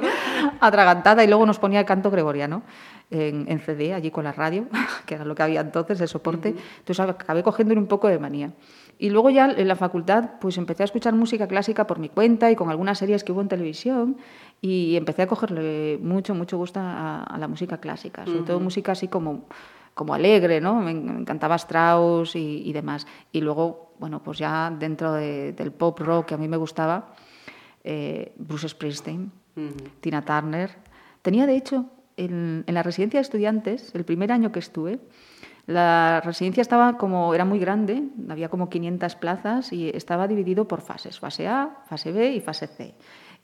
[0.60, 2.62] atragantada y luego nos ponía el canto gregoriano
[3.10, 4.66] en, en CD, allí con la radio,
[5.06, 6.54] que era lo que había entonces, el soporte.
[6.78, 8.52] Entonces acabé cogiendo un poco de manía.
[8.98, 12.50] Y luego ya en la facultad pues empecé a escuchar música clásica por mi cuenta
[12.50, 14.16] y con algunas series que hubo en televisión
[14.60, 18.92] y empecé a cogerle mucho, mucho gusto a, a la música clásica, sobre todo música
[18.92, 19.44] así como,
[19.94, 20.80] como alegre, ¿no?
[20.80, 23.06] Me, me encantaba Strauss y, y demás.
[23.32, 27.14] Y luego, bueno, pues ya dentro de- del pop rock que a mí me gustaba,
[27.84, 29.30] eh, Bruce Springsteen,
[30.00, 30.70] Tina Turner.
[31.22, 34.98] Tenía, de hecho, en, en la residencia de estudiantes, el primer año que estuve,
[35.66, 40.80] la residencia estaba como, era muy grande, había como 500 plazas y estaba dividido por
[40.80, 42.94] fases, fase A, fase B y fase C.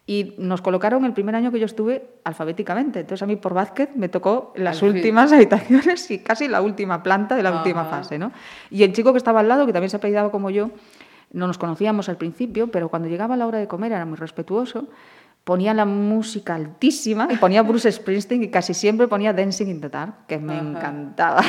[0.05, 3.01] Y nos colocaron el primer año que yo estuve alfabéticamente.
[3.01, 4.89] Entonces a mí por Vázquez me tocó las fin.
[4.89, 8.19] últimas habitaciones y casi la última planta de la última fase.
[8.19, 8.33] ¿no?
[8.71, 10.71] Y el chico que estaba al lado, que también se apellidaba como yo,
[11.33, 14.89] no nos conocíamos al principio, pero cuando llegaba la hora de comer era muy respetuoso,
[15.45, 19.89] ponía la música altísima y ponía Bruce Springsteen y casi siempre ponía Dancing in the
[19.89, 20.63] Dark, que me Ajá.
[20.63, 21.43] encantaba.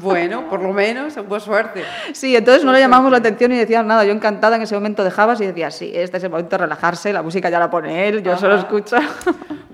[0.00, 1.82] Bueno, por lo menos, hubo suerte.
[2.12, 4.04] Sí, entonces no le llamamos la atención y decían nada.
[4.04, 7.12] Yo encantada en ese momento dejabas y decía, sí, este es el momento de relajarse,
[7.12, 8.96] la música ya la pone él, yo solo escucho.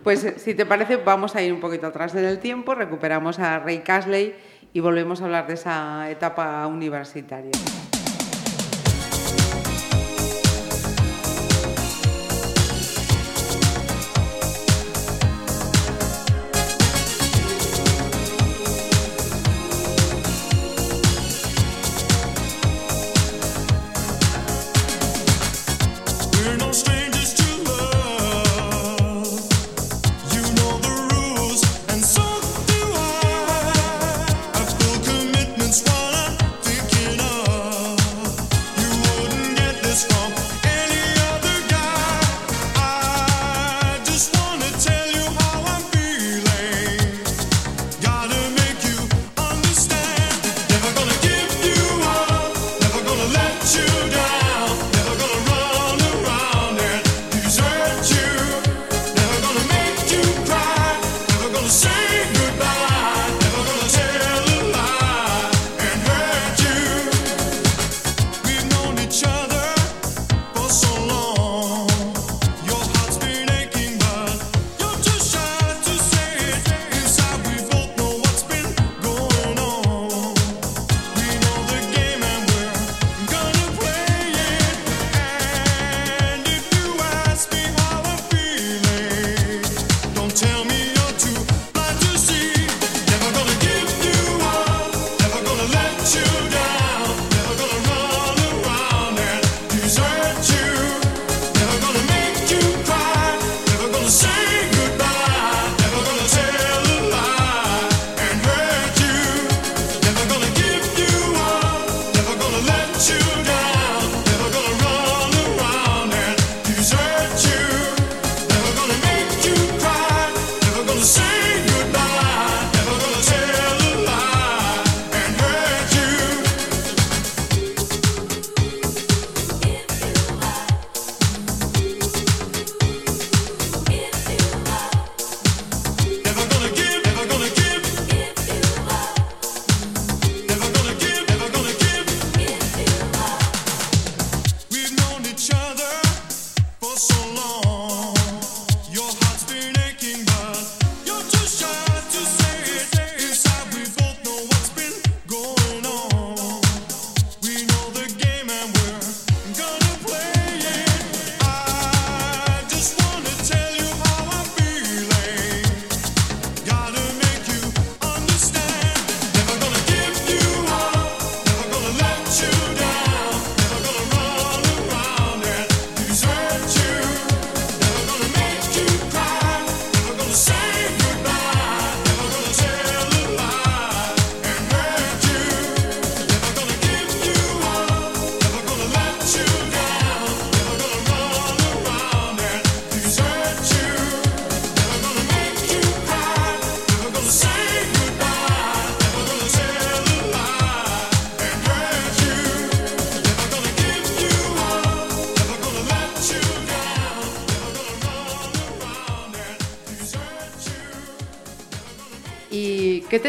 [0.06, 3.40] Pues eh, si te parece, vamos a ir un poquito atrás en el tiempo, recuperamos
[3.40, 4.36] a Ray Casley
[4.72, 7.50] y volvemos a hablar de esa etapa universitaria.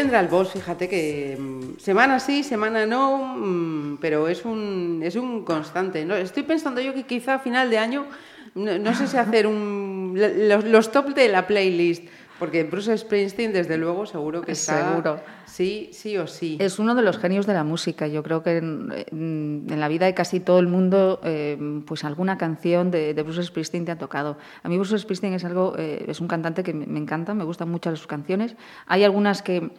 [0.08, 0.52] ¿Qué tendrá el boss?
[0.52, 6.02] Fíjate que mm, semana sí, semana no, mm, pero es un, es un constante.
[6.06, 6.16] ¿no?
[6.16, 8.06] Estoy pensando yo que quizá a final de año,
[8.54, 12.04] no, no sé si hacer un, los, los top de la playlist,
[12.38, 14.88] porque Bruce Springsteen, desde luego, seguro que está...
[14.88, 15.20] Seguro.
[15.58, 16.56] Sí, sí o sí.
[16.60, 18.06] Es uno de los genios de la música.
[18.06, 22.38] Yo creo que en, en- la vida de casi todo el mundo, eh, pues alguna
[22.38, 24.38] canción de, de Bruce Springsteen te ha tocado.
[24.62, 27.68] A mí Bruce Springsteen es algo, eh, es un cantante que me encanta, me gustan
[27.70, 28.54] mucho sus canciones.
[28.86, 29.70] Hay algunas que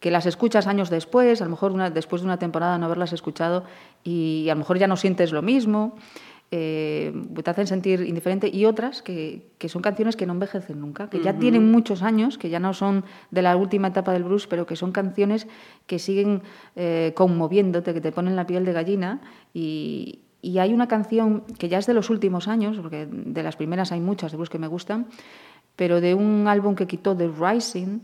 [0.00, 3.12] que las escuchas años después, a lo mejor una- después de una temporada no haberlas
[3.12, 3.64] escuchado
[4.04, 5.96] y a lo mejor ya no sientes lo mismo,
[6.50, 11.10] eh, te hacen sentir indiferente, y otras que, que son canciones que no envejecen nunca,
[11.10, 14.46] que ya tienen muchos años, que ya no son de la última etapa del blues,
[14.46, 15.46] pero que son canciones
[15.86, 16.42] que siguen
[16.76, 19.20] eh, conmoviéndote, que te ponen la piel de gallina.
[19.52, 23.56] Y, y hay una canción que ya es de los últimos años, porque de las
[23.56, 25.06] primeras hay muchas de blues que me gustan,
[25.76, 28.00] pero de un álbum que quitó The Rising,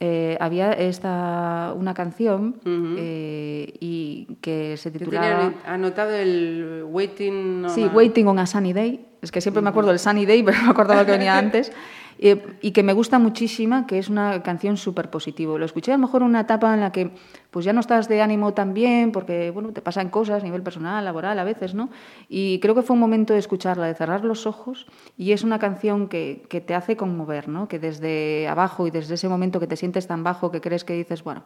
[0.00, 2.60] eh, había esta, una canción
[2.96, 5.52] eh, y que se titulaba...
[5.66, 9.04] anotado el Waiting on Sí, a- Waiting on a Sunny Day.
[9.22, 11.72] Es que siempre me acuerdo del Sunny Day, pero no me acordaba que venía antes.
[12.18, 15.56] Eh, y que me gusta muchísima, que es una canción súper positivo.
[15.56, 17.12] Lo escuché a lo mejor en una etapa en la que
[17.50, 20.62] pues ya no estás de ánimo tan bien, porque bueno, te pasan cosas a nivel
[20.62, 21.90] personal, laboral a veces, ¿no?
[22.28, 25.58] Y creo que fue un momento de escucharla, de cerrar los ojos, y es una
[25.58, 27.68] canción que, que te hace conmover, ¿no?
[27.68, 30.94] Que desde abajo y desde ese momento que te sientes tan bajo que crees que
[30.94, 31.44] dices, bueno,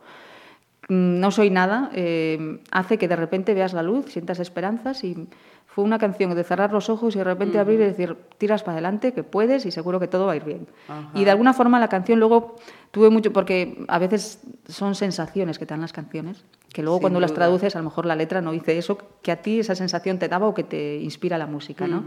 [0.89, 5.29] mm, no soy nada, eh, hace que de repente veas la luz, sientas esperanzas y
[5.75, 8.75] fue una canción de cerrar los ojos y de repente abrir y decir, tiras para
[8.75, 10.67] adelante, que puedes y seguro que todo va a ir bien.
[11.15, 12.57] Y de alguna forma la canción luego
[12.91, 16.45] tuve mucho, porque a veces son sensaciones que te dan las canciones,
[16.75, 19.33] que luego Sin cuando las traduces a lo mejor la letra no dice eso que
[19.33, 22.05] a ti esa sensación te daba o que te inspira la música, ¿no?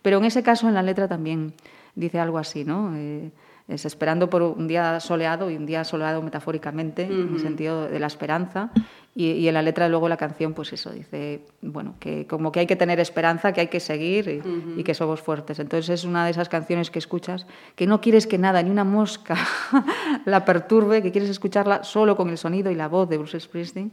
[0.00, 1.52] Pero en ese caso en la letra también
[1.94, 2.96] dice algo así, ¿no?
[2.96, 3.30] Eh,
[3.68, 7.98] es esperando por un día soleado y un día soleado metafóricamente, en el sentido de
[7.98, 8.70] la esperanza.
[9.14, 12.60] Y, y en la letra luego la canción, pues eso, dice, bueno, que como que
[12.60, 15.58] hay que tener esperanza, que hay que seguir y, y que somos fuertes.
[15.58, 17.46] Entonces es una de esas canciones que escuchas,
[17.76, 19.36] que no quieres que nada, ni una mosca
[20.24, 23.92] la perturbe, que quieres escucharla solo con el sonido y la voz de Bruce Springsteen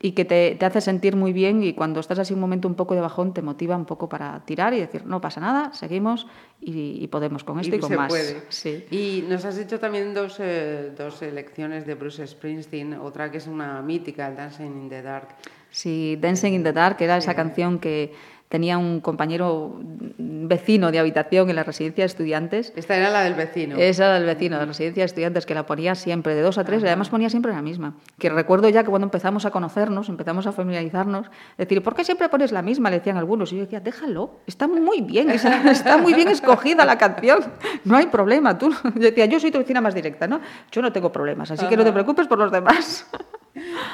[0.00, 2.74] y que te, te hace sentir muy bien y cuando estás así un momento un
[2.74, 6.26] poco de bajón te motiva un poco para tirar y decir, no pasa nada, seguimos
[6.60, 8.08] y, y podemos con esto y, con se más.
[8.08, 8.42] puede.
[8.50, 8.84] Sí.
[8.90, 13.46] Y nos has dicho también dos, eh, dos selecciones de Bruce Springsteen, otra que es
[13.46, 15.28] una mítica, el Dancing in the Dark.
[15.70, 18.14] Sí, Dancing in the Dark, que era esa canción que
[18.48, 19.80] tenía un compañero
[20.18, 22.72] vecino de habitación en la residencia de estudiantes.
[22.76, 23.76] Esta era la del vecino.
[23.76, 26.58] Esa era del vecino de la residencia de estudiantes que la ponía siempre, de dos
[26.58, 27.94] a tres, y además ponía siempre la misma.
[28.18, 32.28] Que recuerdo ya que cuando empezamos a conocernos, empezamos a familiarizarnos, decir, ¿por qué siempre
[32.28, 32.90] pones la misma?
[32.90, 33.52] Le decían algunos.
[33.52, 37.40] Y yo decía, déjalo, está muy bien, está muy bien escogida la canción,
[37.84, 38.56] no hay problema.
[38.58, 40.40] Tú, yo decía, yo soy tu vecina más directa, ¿no?
[40.70, 43.06] Yo no tengo problemas, así que no te preocupes por los demás.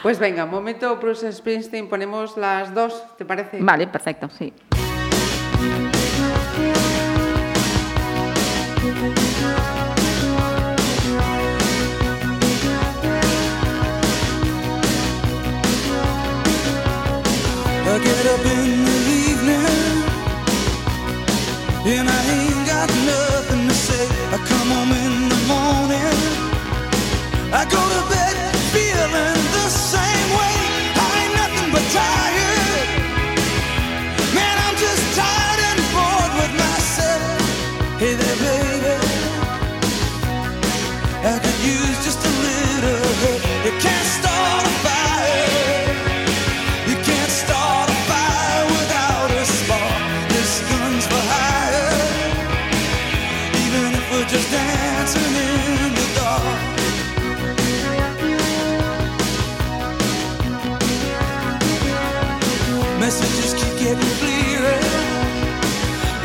[0.03, 3.59] Pues venga, un momento Bruce Springsteen, ponemos las dos, ¿te parece?
[3.61, 4.53] Vale, perfecto, sí.
[17.85, 18.99] I get up in the
[19.29, 20.03] evening
[21.85, 24.07] and I ain't got nothing to say.
[24.33, 26.19] I come home in the morning.
[27.53, 27.82] I go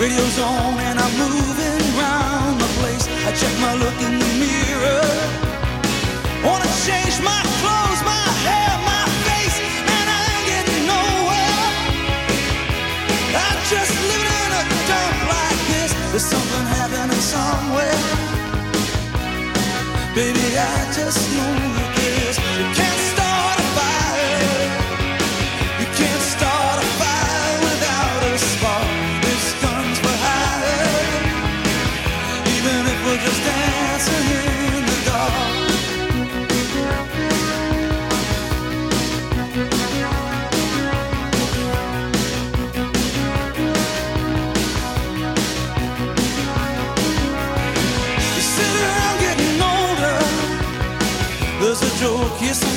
[0.08, 3.06] Radio's on and I'm moving round the place.
[3.28, 5.04] I check my look in the mirror.
[6.48, 9.58] Wanna change my clothes, my hair, my face,
[9.96, 11.68] and I ain't getting nowhere.
[13.44, 15.92] I'm just living in a dump like this.
[16.12, 18.00] There's something happening somewhere.
[20.16, 21.87] Baby, I just know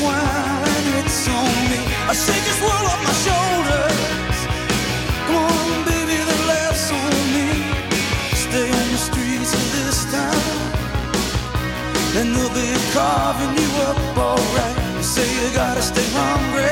[0.08, 1.80] it's on me.
[2.08, 4.38] I shake this world off my shoulders.
[5.26, 7.48] Come on, baby, laughs on me.
[8.34, 10.56] Stay on the streets of this town,
[12.18, 14.76] and they'll be carving you up alright.
[14.96, 16.69] You say you gotta stay hungry.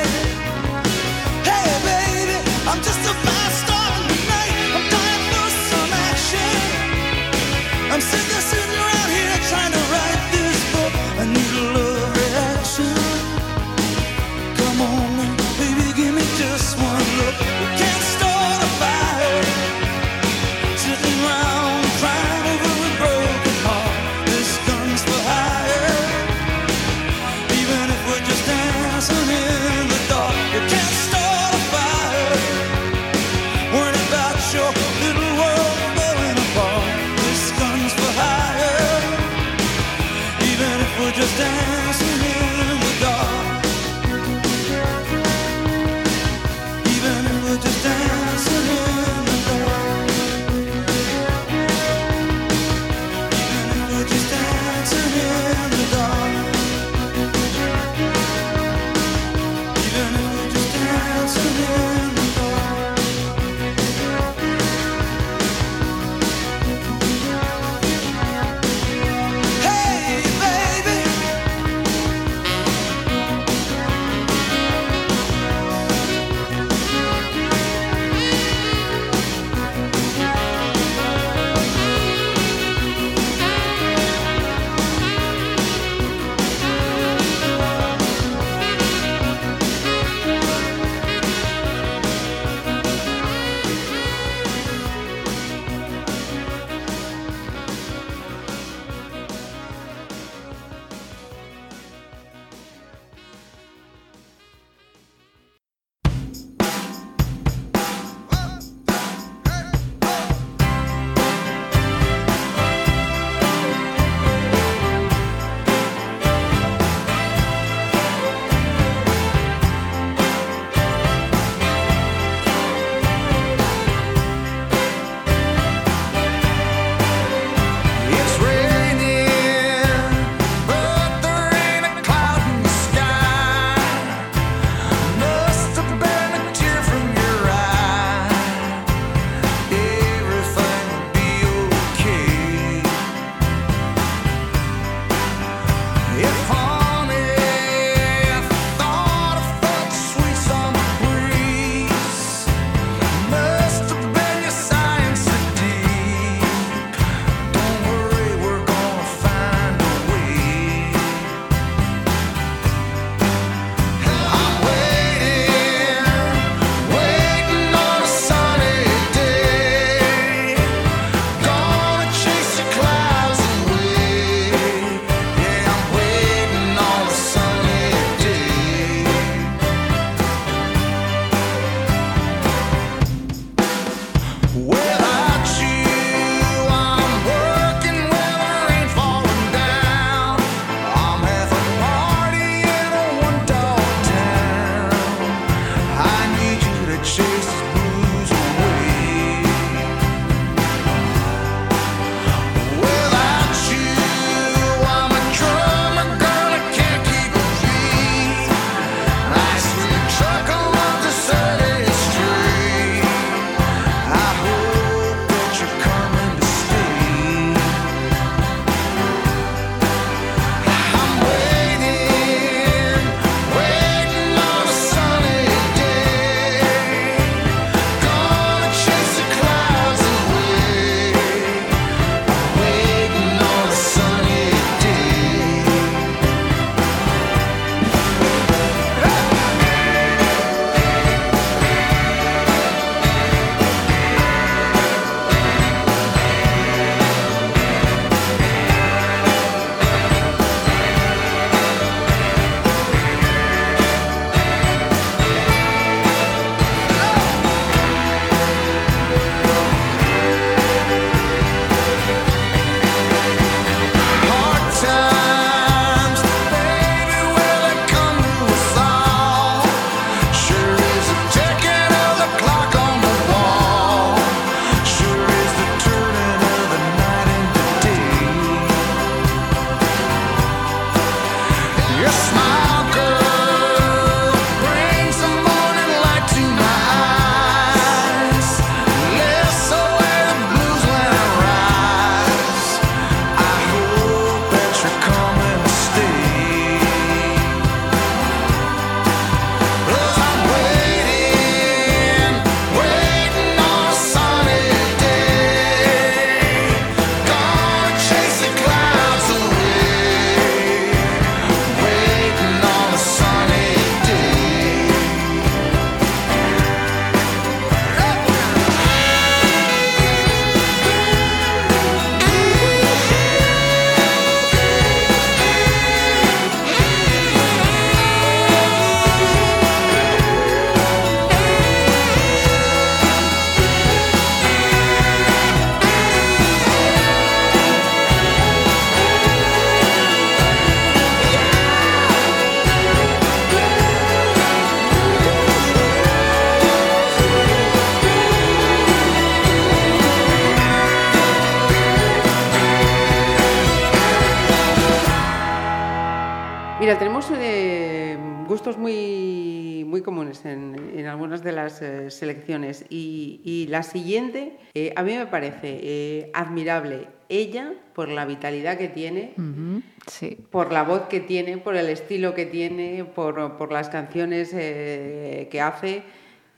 [363.79, 367.07] La siguiente, eh, a mí me parece eh, admirable.
[367.29, 370.37] Ella, por la vitalidad que tiene, Ujú, Sí.
[370.51, 375.47] por la voz que tiene, por el estilo que tiene, por, por las canciones eh,
[375.51, 376.03] que hace.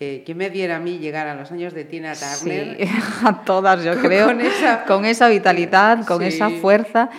[0.03, 2.77] Eh, ¿Quién me diera a mí llegar a los años de Tina Turner?
[2.79, 2.89] Sí,
[3.27, 4.31] a todas, yo Con creo.
[4.31, 6.29] esa- con esa vitalidad, con Sí.
[6.29, 7.11] esa fuerza.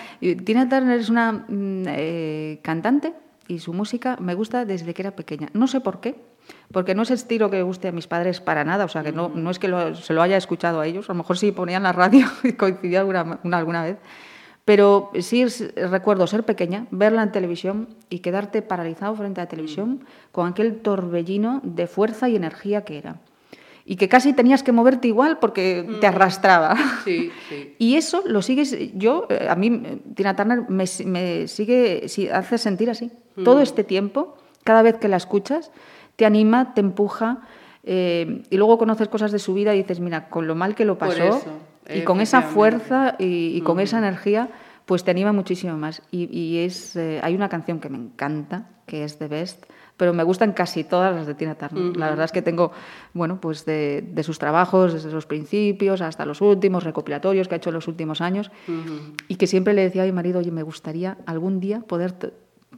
[0.45, 3.13] Tina Turner es una mm, eh, cantante
[3.47, 5.49] y su música me gusta desde que era pequeña.
[5.53, 6.15] No sé por qué,
[6.71, 8.85] porque no es estilo que guste a mis padres para nada.
[8.85, 11.09] O sea, que no, no es que lo- se lo haya escuchado a ellos.
[11.09, 13.97] A lo mejor sí ponían la radio y coincidía alguna, una- alguna vez.
[14.63, 15.43] Pero sí
[15.75, 20.77] recuerdo ser pequeña, verla en televisión y quedarte paralizado frente a la televisión con aquel
[20.81, 23.15] torbellino de fuerza y energía que era.
[23.83, 26.75] Y que casi tenías que moverte igual porque te arrastraba.
[27.03, 27.75] Sí, sí.
[27.79, 29.81] Y eso lo sigues, yo, eh, a mí,
[30.13, 33.11] Tina Turner me, me sigue, hace sentir así.
[33.43, 35.71] Todo este tiempo, cada vez que la escuchas,
[36.21, 37.39] te anima, te empuja,
[37.83, 40.85] eh, y luego conoces cosas de su vida y dices, mira, con lo mal que
[40.85, 41.59] lo pasó, eso,
[41.89, 44.49] y con esa fuerza y, y con esa energía,
[44.85, 46.03] pues te anima muchísimo más.
[46.11, 49.65] Y, y es, eh, hay una canción que me encanta, que es The Best,
[49.97, 51.97] pero me gustan casi todas las de Tina Turner.
[51.97, 52.71] La verdad es que tengo,
[53.15, 57.57] bueno, pues de, de sus trabajos, desde los principios hasta los últimos, recopilatorios que ha
[57.57, 58.51] hecho en los últimos años,
[59.27, 62.13] y que siempre le decía a mi marido, oye, me gustaría algún día poder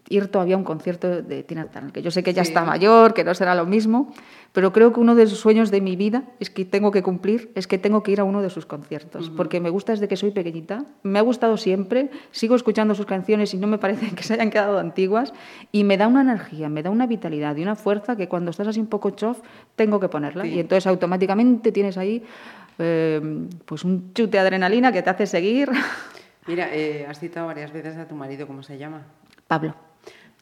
[0.10, 2.50] ir todavía a un concierto de Tina Turner, que yo sé que ya Sí.
[2.50, 4.14] está mayor, que no será lo mismo,
[4.52, 7.52] pero creo que uno de los sueños de mi vida es que tengo que cumplir,
[7.56, 10.18] es que tengo que ir a uno de sus conciertos, porque me gusta desde que
[10.18, 14.24] soy pequeñita, me ha gustado siempre, sigo escuchando sus canciones y no me parece que
[14.24, 15.34] se hayan quedado antiguas,
[15.72, 18.68] y me da una energía, me da una vitalidad y una fuerza que cuando estás
[18.68, 19.40] así un poco chof,
[19.76, 20.50] tengo que ponerla, Sí.
[20.50, 22.24] y entonces automáticamente tienes ahí
[22.80, 23.22] eh,
[23.66, 25.70] pues un chute de adrenalina que te hace seguir.
[26.48, 29.04] Mira, eh, has citado varias veces a tu marido, ¿cómo se llama?
[29.48, 29.76] Pablo.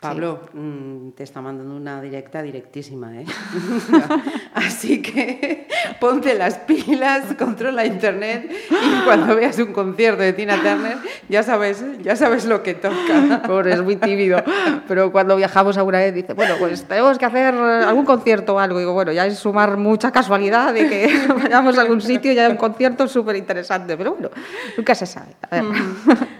[0.02, 3.26] Pablo, mm, te está mandando una directa directísima, ¿eh?
[4.56, 5.68] Así que
[6.00, 10.98] ponte las pilas, controla internet y cuando veas un concierto de Tina Turner
[11.30, 13.44] ya sabes, ya sabes lo que toca.
[13.48, 14.44] Pobre, es muy tímido.
[14.88, 18.80] Pero cuando viajamos alguna vez dice, bueno, pues tenemos que hacer algún concierto o algo.
[18.80, 22.40] Y digo, bueno, ya es sumar mucha casualidad de que vayamos a algún sitio y
[22.40, 23.96] haya un concierto súper interesante.
[23.96, 24.30] Pero bueno,
[24.76, 25.36] nunca se sabe.
[25.52, 25.66] A ver.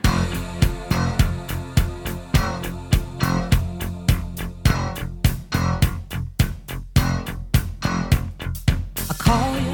[0.04, 0.11] I
[9.32, 9.71] call you,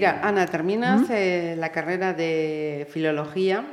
[0.00, 3.66] Mira, Ana, terminas eh, la carrera de filología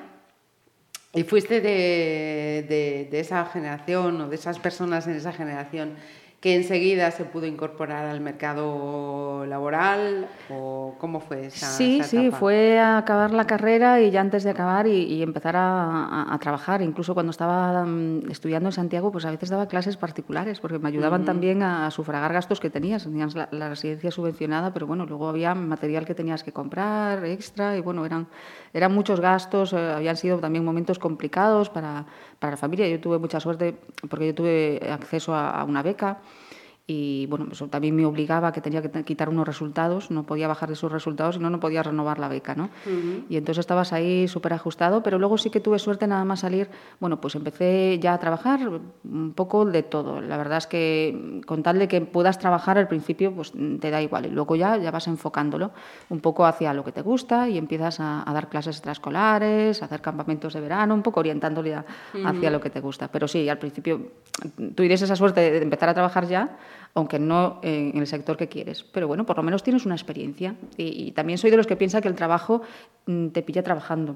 [1.14, 5.96] y fuiste de, de- de esa generación o de esas personas en esa generación
[6.40, 12.30] que enseguida se pudo incorporar al mercado laboral o cómo fue esa, Sí, esa sí,
[12.30, 16.84] fue a acabar la carrera y ya antes de acabar y, y empezar a, trabajar.
[16.84, 20.90] Incluso cuando estaba mm, estudiando en Santiago, pues a veces daba clases particulares porque me
[20.90, 23.04] ayudaban también a, a sufragar gastos que tenías.
[23.06, 27.76] Tenías la, la residencia subvencionada, pero bueno, luego había material que tenías que comprar extra
[27.78, 28.28] y bueno, eran,
[28.74, 32.06] eran muchos gastos, eh, habían sido también momentos complicados para,
[32.40, 32.88] para la familia.
[32.88, 33.76] Yo tuve mucha suerte
[34.10, 36.20] porque yo tuve acceso a, a una beca
[36.90, 40.48] y bueno, eso también me obligaba a que tenía que quitar unos resultados, no podía
[40.48, 42.70] bajar de esos resultados y no, no podía renovar la beca, ¿no?
[43.30, 46.70] Y entonces estabas ahí súper ajustado, pero luego sí que tuve suerte nada más salir,
[47.02, 48.62] bueno, pues empecé ya a trabajar
[49.04, 50.22] un poco de todo.
[50.22, 54.02] La verdad es que con tal de que puedas trabajar al principio, pues te da
[54.02, 55.72] igual y luego ya, ya vas enfocándolo
[56.08, 59.86] un poco hacia lo que te gusta y empiezas a, a dar clases extraescolares, a
[59.86, 61.86] hacer campamentos de verano, un poco orientándole a-
[62.24, 63.10] hacia lo que te gusta.
[63.10, 64.00] Pero sí, al principio
[64.56, 66.56] tú tienes esa suerte de empezar a trabajar ya,
[66.98, 68.84] aunque no eh, en el sector que quieres.
[68.84, 70.56] Pero bueno, por lo menos tienes una experiencia.
[70.78, 72.64] Y, también soy de los que piensa que el trabajo
[73.06, 74.16] mm, te pilla trabajando.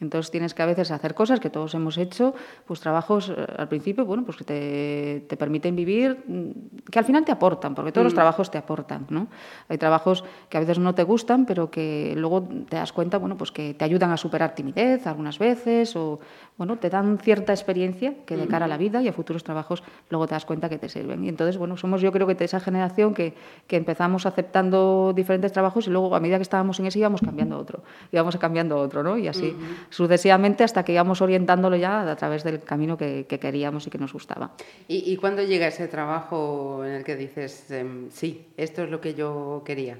[0.00, 2.34] Entonces tienes que a veces hacer cosas que todos hemos hecho,
[2.66, 7.04] pues trabajos eh, al principio, bueno, pues que te, te permiten vivir, mm, que al
[7.04, 9.28] final te aportan, porque todos los trabajos te aportan, ¿no?
[9.68, 13.36] Hay trabajos que a veces no te gustan, pero que luego te das cuenta, bueno,
[13.36, 16.20] pues que te ayudan a superar timidez algunas veces, o
[16.56, 19.82] bueno, te dan cierta experiencia que de cara a la vida y a futuros trabajos
[20.10, 21.24] luego te das cuenta que te sirven.
[21.24, 23.34] Y entonces, bueno, somos yo creo que de esa generación que,
[23.66, 27.58] que empezamos aceptando diferentes trabajos y luego a medida que estábamos en ese íbamos cambiando
[27.58, 27.82] otro,
[28.12, 29.16] íbamos cambiando otro, ¿no?
[29.16, 29.56] Y así
[29.90, 33.98] sucesivamente hasta que íbamos orientándolo ya a través del camino que, que queríamos y que
[33.98, 34.52] nos gustaba.
[34.88, 39.00] ¿Y, y cuándo llega ese trabajo en el que dices, em, sí, esto es lo
[39.00, 39.98] que yo quería?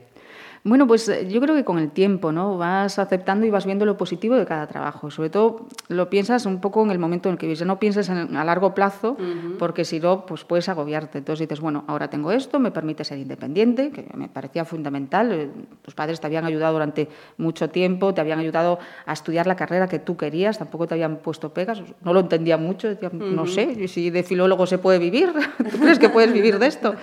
[0.62, 2.58] Bueno, pues eh, yo creo que con el tiempo, ¿no?
[2.58, 5.10] Vas aceptando y vas viendo lo positivo de cada trabajo.
[5.10, 7.64] Sobre todo lo piensas un poco en el momento en el que vives.
[7.64, 9.16] No pienses en- a largo plazo,
[9.58, 11.16] porque si no, pues puedes agobiarte.
[11.18, 15.32] Entonces dices, bueno, ahora tengo esto, me permite ser independiente, que me parecía fundamental.
[15.32, 15.48] Eh,
[15.82, 17.08] Tus padres te habían ayudado durante
[17.38, 21.16] mucho tiempo, te habían ayudado a estudiar la carrera que tú querías, tampoco te habían
[21.16, 21.82] puesto pegas.
[22.04, 25.32] No lo entendía mucho, decía, no sé, si de filólogo se puede vivir,
[25.70, 26.94] ¿tú crees que puedes vivir de esto?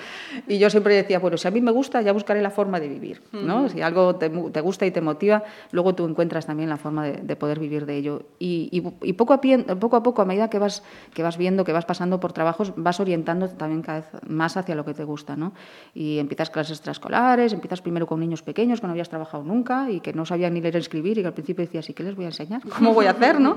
[0.48, 2.88] Y yo siempre decía, bueno, si a mí me gusta, ya buscaré la forma de
[2.88, 3.22] vivir.
[3.48, 3.70] ¿No?
[3.70, 4.28] Si algo te,
[4.62, 7.96] gusta y te motiva, luego tú encuentras también la forma de, de poder vivir de
[7.98, 8.24] ello.
[8.40, 10.84] Y, y- y poco, a pie- poco a poco, a medida que vas,
[11.14, 14.76] que vas viendo, que vas pasando por trabajos, vas orientando también cada vez más hacia
[14.76, 15.36] lo que te gusta.
[15.36, 15.54] ¿no?
[15.96, 20.00] Y empiezas clases extraescolares, empiezas primero con niños pequeños que no habías trabajado nunca y
[20.02, 22.16] que no sabían ni leer ni escribir y que al principio decías, ¿y qué les
[22.16, 22.62] voy a enseñar?
[22.68, 23.40] ¿Cómo voy a hacer?
[23.40, 23.56] ¿no?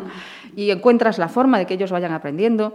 [0.57, 2.75] Y encuentras la forma de que ellos vayan aprendiendo.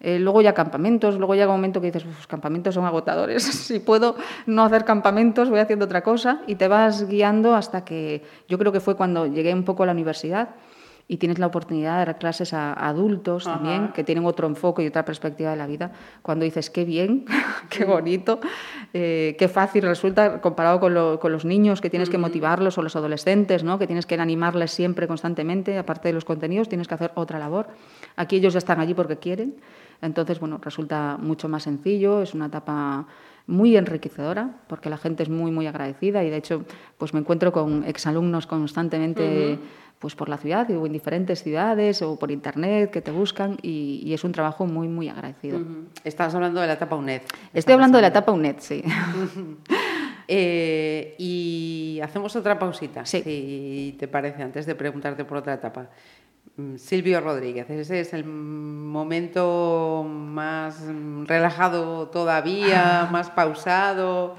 [0.00, 3.42] Eh, luego ya campamentos, luego llega un momento que dices, "Uf, los campamentos son agotadores,
[3.44, 4.16] si puedo
[4.46, 8.72] no hacer campamentos, voy haciendo otra cosa y te vas guiando hasta que yo creo
[8.72, 10.50] que fue cuando llegué un poco a la universidad
[11.08, 14.88] y tienes la oportunidad de dar clases a, adultos también, que tienen otro enfoque y
[14.88, 17.24] otra perspectiva de la vida, cuando dices, qué bien,
[17.70, 18.40] qué bonito,
[18.92, 22.82] eh, qué fácil resulta comparado con, lo- con los niños que tienes que motivarlos o
[22.82, 23.78] los adolescentes, ¿no?
[23.78, 27.68] que tienes que animarles siempre constantemente, aparte de los contenidos, tienes que hacer otra labor.
[28.16, 29.54] Aquí ellos ya están allí porque quieren,
[30.02, 33.06] entonces, bueno, resulta mucho más sencillo, es una etapa
[33.46, 36.64] muy enriquecedora porque la gente es muy, muy agradecida y de hecho,
[36.98, 39.58] pues me encuentro con exalumnos constantemente
[39.98, 44.02] pues por la ciudad o en diferentes ciudades o por internet que te buscan y,
[44.04, 45.56] y es un trabajo muy, muy agradecido.
[45.58, 45.86] Ujú.
[46.04, 47.22] Estás hablando de la etapa UNED.
[47.54, 48.82] Estoy hablando de la etapa UNED, sí.
[50.28, 53.22] Eh, y hacemos otra pausita, Sí.
[53.22, 55.88] si te parece, antes de preguntarte por otra etapa.
[56.56, 64.36] Mm, Silvio Rodríguez, ese es el momento más mm, relajado todavía, más pausado.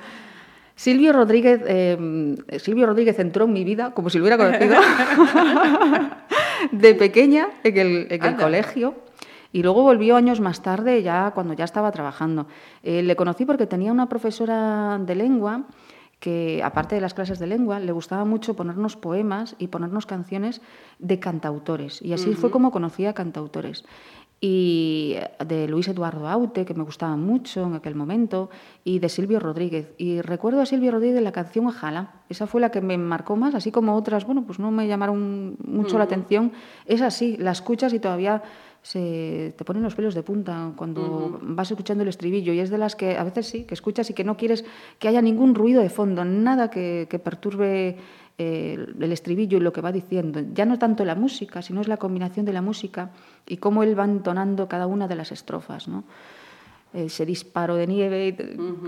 [0.76, 4.80] Silvio Rodríguez, eh, Silvio Rodríguez entró en mi vida como si lo hubiera conocido
[6.72, 8.44] de pequeña en el, en el Anda.
[8.44, 8.96] colegio
[9.52, 12.48] y luego volvió años más tarde, ya cuando ya estaba trabajando.
[12.84, 15.64] Eh, le conocí porque tenía una profesora de lengua
[16.20, 20.62] que, aparte de las clases de lengua, le gustaba mucho ponernos poemas y ponernos canciones
[21.00, 22.02] de cantautores.
[22.02, 23.84] Y así fue como conocí a cantautores
[24.40, 28.50] y de Luis Eduardo Aute, que me gustaba mucho en aquel momento,
[28.84, 29.94] y de Silvio Rodríguez.
[29.98, 32.22] Y recuerdo a Silvio Rodríguez la canción Ojalá.
[32.30, 35.58] Esa fue la que me marcó más, así como otras, bueno, pues no me llamaron
[35.66, 36.52] mucho la atención.
[36.86, 38.44] Es así, la escuchas y todavía
[38.92, 42.54] se te ponen los pelos de punta cuando vas escuchando el estribillo.
[42.54, 44.64] Y es de las que a veces sí, que escuchas y que no quieres
[45.00, 47.98] que haya ningún ruido de fondo, nada que, que perturbe
[48.38, 50.40] eh, el estribillo y lo que va diciendo.
[50.54, 53.12] Ya no tanto la música, sino es la combinación de la música
[53.46, 56.06] y cómo él va entonando cada una de las estrofas, ¿no?
[56.94, 58.36] Ese disparo de nieve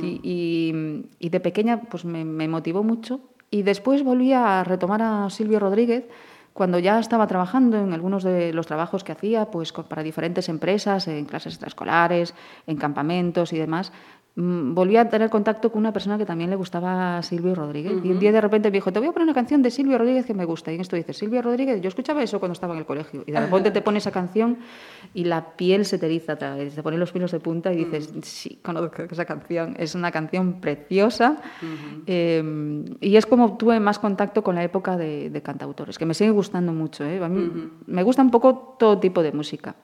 [0.02, 3.20] y, y- y de pequeña pues me, me motivó mucho
[3.52, 6.06] Y después volví a retomar a Silvio Rodríguez
[6.60, 11.08] cuando ya estaba trabajando en algunos de los trabajos que hacía, pues para diferentes empresas,
[11.08, 12.36] en clases extraescolares,
[12.68, 13.94] en campamentos y demás,
[14.40, 17.94] volví a tener contacto con una persona que también le gustaba a Silvio Rodríguez.
[18.04, 19.98] Y un día de repente me dijo, te voy a poner una canción de Silvio
[19.98, 20.72] Rodríguez que me gusta.
[20.72, 23.24] Y en esto dices, Silvio Rodríguez, yo escuchaba eso cuando estaba en el colegio.
[23.28, 24.58] Y de repente te pone esa canción
[25.14, 28.60] y la piel se te eriza te pone los pelos de punta y dices, sí,
[28.62, 29.76] conozco esa canción.
[29.78, 31.38] Es una canción preciosa.
[32.08, 36.14] Eh, y es como tuve más contacto con la época de, de cantautores, que me
[36.14, 37.04] sigue gustando mucho.
[37.04, 37.22] ¿eh?
[37.22, 39.76] A mí Me gusta un poco todo tipo de música.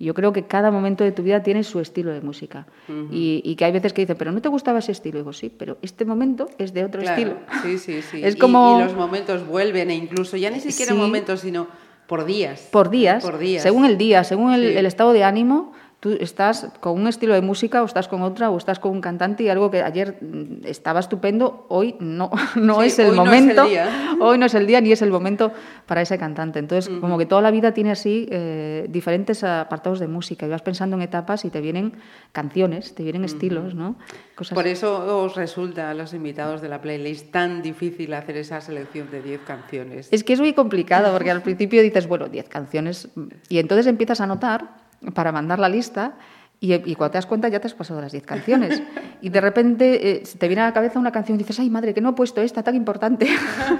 [0.00, 2.66] Y Yo creo que cada momento de tu vida tiene su estilo de música.
[3.12, 5.18] y, y que hay veces que dicen, pero no te gustaba ese estilo.
[5.18, 7.36] Y digo, sí, pero este momento es de otro Claro, estilo.
[7.62, 8.20] Sí, sí, sí.
[8.24, 10.98] Es Y- como- y, los momentos vuelven e incluso ya ni siquiera Sí.
[10.98, 11.68] momentos, sino
[12.06, 12.66] por días.
[12.72, 13.62] Por días, Por días.
[13.62, 14.78] según el día, según el, Sí.
[14.78, 18.48] el estado de ánimo, tú estás con un estilo de música o estás con otra
[18.50, 22.80] o estás con un cantante y algo que ayer mm, estaba estupendo, hoy no, no
[22.80, 24.16] Sí, es el hoy no es el momento, día.
[24.20, 25.52] hoy no es el día ni es el momento
[25.84, 26.58] para ese cantante.
[26.58, 30.62] Entonces, como que toda la vida tiene así eh, diferentes apartados de música y vas
[30.62, 31.92] pensando en etapas y te vienen
[32.32, 33.96] canciones, te vienen estilos, ¿no?
[34.34, 38.62] Cosas Por eso os resulta a los invitados de la playlist tan difícil hacer esa
[38.62, 40.08] selección de 10 canciones.
[40.10, 43.08] Es que es muy complicado porque al principio dices, bueno, 10 canciones
[43.50, 44.79] y entonces empiezas a anotar
[45.14, 46.14] para mandar la lista
[46.62, 48.82] y, y cuando te das cuenta ya te has pasado las 10 canciones
[49.22, 51.70] y de repente eh, se te viene a la cabeza una canción y dices, ay
[51.70, 53.26] madre, que no he puesto esta tan importante.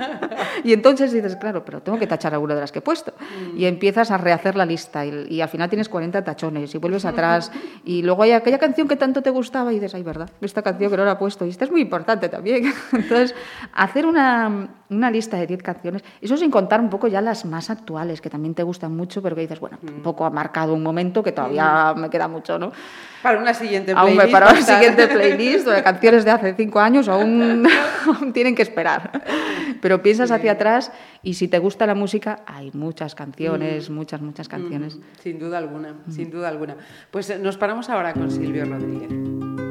[0.64, 3.12] y entonces dices, claro, pero tengo que tachar alguna de las que he puesto.
[3.54, 7.04] Y empiezas a rehacer la lista y, y al final tienes 40 tachones y vuelves
[7.04, 7.52] atrás
[7.84, 10.90] y luego hay aquella canción que tanto te gustaba y dices, ay, verdad, esta canción
[10.90, 12.72] que no la he puesto y esta es muy importante también.
[12.92, 13.34] entonces,
[13.74, 17.70] hacer una, una lista de 10 canciones, eso sin contar un poco ya las más
[17.70, 20.82] actuales, que también te gustan mucho, pero que dices, bueno, un poco ha marcado un
[20.82, 22.72] momento que todavía me queda mucho, ¿no?
[23.22, 24.26] Para una siguiente Aún playlist.
[24.26, 27.66] me para basta- siguiente playlist de canciones de hace cinco años aún,
[28.06, 29.10] aún tienen que esperar.
[29.80, 30.90] Pero piensas hacia atrás
[31.22, 34.98] y si te gusta la música, hay muchas canciones, muchas, muchas canciones.
[35.22, 36.76] Sin duda alguna, sin duda alguna.
[37.10, 39.69] Pues eh, nos paramos ahora con Silvio Rodríguez.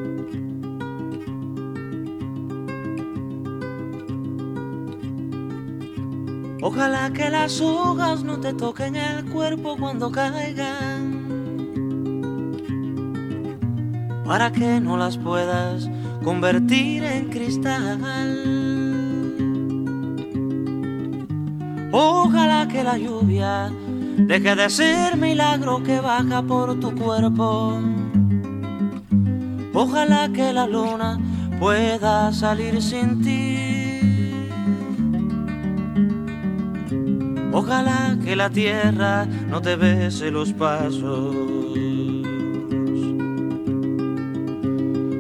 [6.62, 11.20] Ojalá que las hojas no te toquen el cuerpo cuando caigan.
[14.26, 15.90] Para que no las puedas
[16.24, 18.00] convertir en cristal.
[21.92, 23.72] Ojalá que la lluvia
[24.18, 27.80] deje de ser milagro que baja por tu cuerpo.
[29.74, 31.18] Ojalá que la luna
[31.58, 33.89] pueda salir sin ti.
[37.62, 41.36] Ojalá que la tierra no te bese los pasos.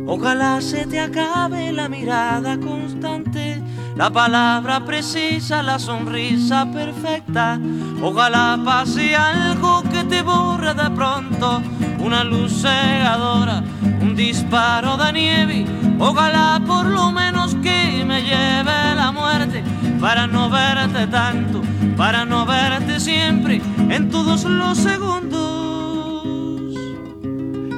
[0.07, 3.61] Ojalá se te acabe la mirada constante,
[3.97, 7.59] la palabra precisa, la sonrisa perfecta.
[8.01, 11.61] Ojalá pase algo que te borre de pronto,
[11.99, 13.61] una luz cegadora,
[14.01, 15.65] un disparo de nieve.
[15.99, 19.61] Ojalá por lo menos que me lleve la muerte
[20.00, 21.62] para no verte tanto,
[21.97, 26.76] para no verte siempre en todos los segundos,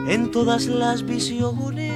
[0.07, 1.91] en todas las visiones.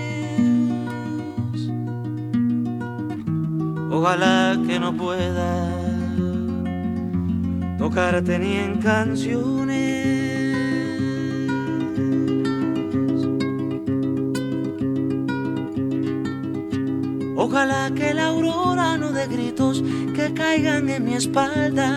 [3.92, 5.70] Ojalá que no pueda
[7.78, 10.15] tocarte ni en canciones.
[17.56, 19.82] Ojalá que la aurora no dé gritos
[20.14, 21.88] que caigan en mi espalda.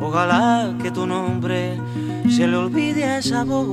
[0.00, 1.78] Ojalá que tu nombre
[2.26, 3.66] se le olvide a esa voz.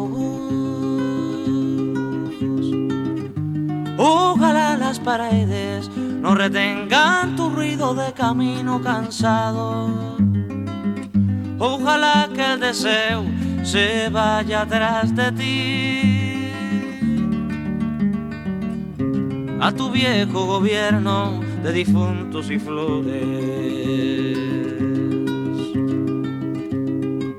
[3.98, 10.18] Ojalá las paredes no retengan tu ruido de camino cansado.
[11.60, 13.24] Ojalá que el deseo
[13.64, 16.15] se vaya atrás de ti.
[19.60, 24.38] A tu viejo gobierno de difuntos y flores.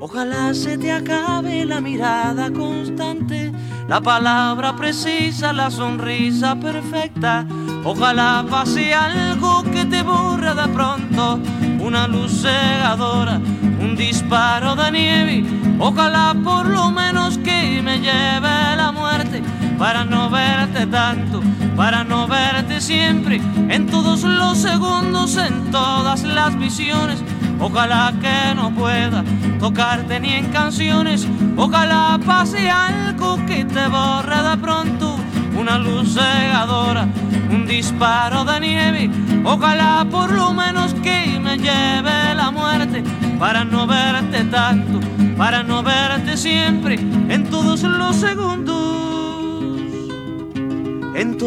[0.01, 3.53] Ojalá se te acabe la mirada constante,
[3.87, 7.47] la palabra precisa, la sonrisa perfecta.
[7.85, 11.39] Ojalá pase algo que te borre de pronto,
[11.81, 13.41] una luz cegadora,
[13.79, 15.45] un disparo de nieve.
[15.79, 19.43] Ojalá por lo menos que me lleve la muerte
[19.79, 21.43] para no verte tanto,
[21.77, 27.22] para no verte siempre, en todos los segundos, en todas las visiones.
[27.61, 29.22] Ojalá que no pueda
[29.59, 31.27] tocarte ni en canciones.
[31.57, 35.16] Ojalá pase algo que te borre de pronto.
[35.59, 37.09] Una luz cegadora,
[37.51, 39.11] un disparo de nieve.
[39.45, 43.03] Ojalá por lo menos que me lleve la muerte
[43.39, 45.01] para no verte tanto,
[45.37, 48.76] para no verte siempre en todos los segundos,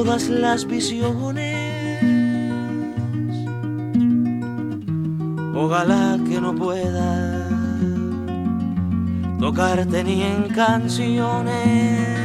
[0.03, 1.57] todas las visiones.
[5.53, 7.49] Ojalá que no pueda
[9.41, 12.17] tocarte ni en canciones.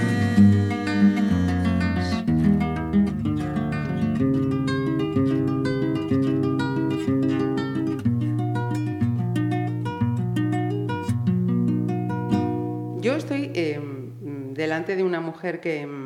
[13.00, 16.03] Yo estoy mm, delante de una mujer que mm,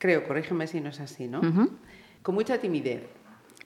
[0.00, 1.38] creo, corrígeme si no es así, ¿no?
[1.40, 1.70] Ujú.
[2.22, 3.02] Con mucha timidez.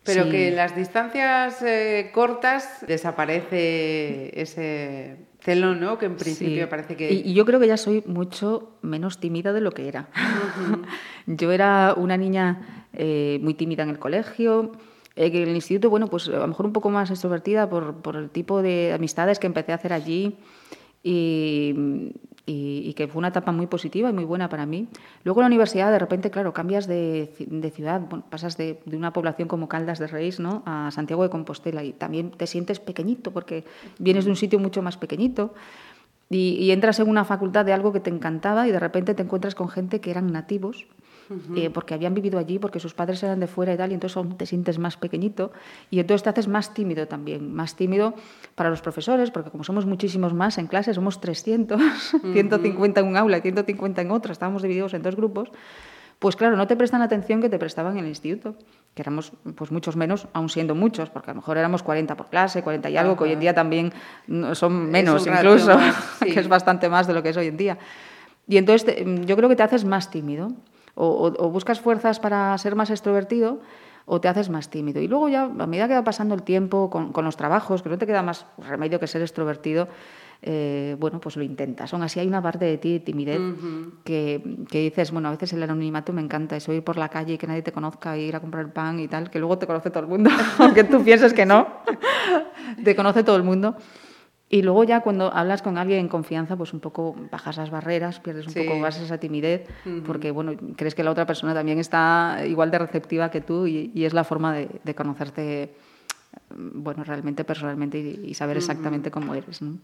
[0.03, 0.31] Pero Sí.
[0.33, 5.97] que en las distancias eh, cortas desaparece ese celo, ¿no?
[5.97, 6.71] Que en principio Sí.
[6.71, 7.11] parece que...
[7.11, 10.09] Y, y yo creo que ya soy mucho menos tímida de lo que era.
[11.27, 14.73] yo era una niña eh, muy tímida en el colegio.
[15.17, 18.17] eh, en el instituto, bueno, pues a lo mejor un poco más extrovertida por, por
[18.17, 20.37] el tipo de amistades que empecé a hacer allí
[21.03, 22.13] y,
[22.47, 24.89] y- que fue una etapa muy positiva y muy buena para mí.
[25.25, 29.49] Luego la universidad, de repente, claro, cambias de, de ciudad, pasas de, de una población
[29.49, 30.63] como Caldas de Reis ¿no?
[30.67, 33.65] a Santiago de Compostela y también te sientes pequeñito porque
[33.99, 35.55] vienes de un sitio mucho más pequeñito.
[36.31, 39.55] Y entras en una facultad de algo que te encantaba y de repente te encuentras
[39.55, 40.87] con gente que eran nativos,
[41.57, 44.17] eh, porque habían vivido allí, porque sus padres eran de fuera y tal, y entonces
[44.17, 45.53] aún te sientes más pequeñito
[45.91, 48.15] y entonces te haces más tímido también, más tímido
[48.55, 51.81] para los profesores, porque como somos muchísimos más en clase, somos 300,
[52.33, 55.49] 150 en un aula y 150 en otra, estábamos divididos en dos grupos,
[56.19, 58.55] pues claro, no te prestan la atención que te prestaban en el instituto,
[58.95, 62.29] que éramos pues muchos menos, aún siendo muchos, porque a lo mejor éramos 40 por
[62.29, 63.41] clase, 40 y algo, que hoy en Ajá.
[63.41, 63.93] día también
[64.53, 66.27] son menos incluso, más, sí.
[66.33, 67.79] que es bastante más de lo que es hoy en día.
[68.47, 70.53] Y entonces te- yo creo que te haces más tímido,
[70.95, 73.61] o, o- o buscas fuerzas para ser más extrovertido,
[74.07, 75.01] o te haces más tímido.
[75.01, 77.89] Y luego ya, a medida que va pasando el tiempo con, con los trabajos, que
[77.89, 79.89] no te queda más remedio que ser extrovertido,
[80.43, 81.95] eh, bueno, pues lo intentas.
[81.95, 83.41] Aún así hay una parte de ti de timidez
[84.05, 87.33] que, que dices, bueno, a veces el anonimato me encanta, eso ir por la calle
[87.35, 89.89] y que nadie te conozca, ir a comprar pan y tal, que luego te conoce
[89.89, 90.29] todo el mundo,
[90.59, 91.67] aunque tú pienses que no,
[92.85, 93.75] te conoce todo el mundo.
[94.51, 98.21] Y luego ya cuando hablas con alguien en confianza, pues un poco bajas las barreras,
[98.21, 98.61] pierdes un Sí.
[98.65, 99.67] poco más esa timidez,
[100.07, 103.91] porque bueno, crees que la otra persona también está igual de receptiva que tú y,
[103.95, 105.75] y es la forma de, de conocerte,
[106.55, 109.63] mm, bueno, realmente personalmente y, y saber exactamente cómo eres.
[109.63, 109.79] ¿no?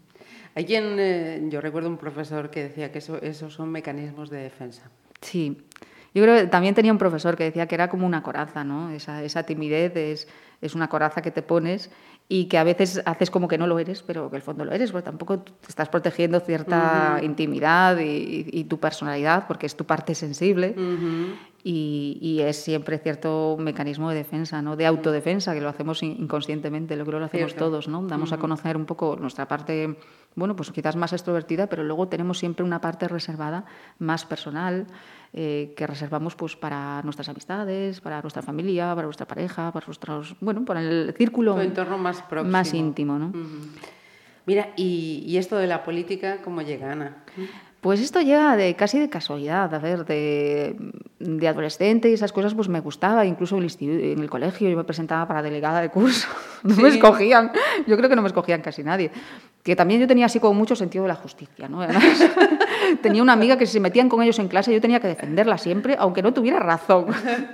[0.54, 4.38] Hay quien, eh, yo recuerdo un profesor que decía que eso, esos son mecanismos de
[4.42, 4.90] defensa.
[5.22, 5.62] Sí.
[6.12, 8.90] Yo creo que también tenía un profesor que decía que era como una coraza, ¿no?
[8.90, 10.28] Esa, esa timidez es,
[10.60, 11.90] es una coraza que te pones
[12.28, 14.72] y que a veces haces como que no lo eres, pero que el fondo lo
[14.72, 19.76] eres, porque tampoco te estás protegiendo cierta intimidad y, y- y tu personalidad, porque es
[19.76, 20.74] tu parte sensible.
[21.62, 24.76] Y, y es siempre cierto mecanismo de defensa, ¿no?
[24.76, 27.66] de autodefensa, que lo hacemos in- inconscientemente, lo creo que lo hacemos Cierto.
[27.66, 28.02] todos, ¿no?
[28.06, 29.98] Damos a conocer un poco nuestra parte,
[30.36, 33.66] bueno, pues quizás más extrovertida, pero luego tenemos siempre una parte reservada,
[33.98, 34.86] más personal,
[35.32, 40.34] eh, que reservamos pues para nuestras amistades, para nuestra familia, para nuestra pareja, para nuestros,
[40.40, 42.50] bueno, para el círculo Tu entorno más próximo.
[42.52, 43.32] más íntimo, ¿no?
[44.46, 47.18] Mira, y, y esto de la política, ¿cómo llega, Ana?
[47.80, 50.76] Pues esto llega de casi de casualidad, a ver, de,
[51.18, 53.70] de adolescente y esas cosas pues me gustaba, incluso en el,
[54.12, 56.28] en el colegio yo me presentaba para delegada de curso,
[56.64, 56.96] no me Sí.
[56.98, 57.52] escogían,
[57.86, 59.10] yo creo que no me escogían casi nadie,
[59.62, 61.80] que también yo tenía así como mucho sentido de la justicia, ¿no?
[61.80, 62.20] Además,
[62.96, 65.58] tenía una amiga que si se metían con ellos en clase yo tenía que defenderla
[65.58, 67.06] siempre, aunque no tuviera razón.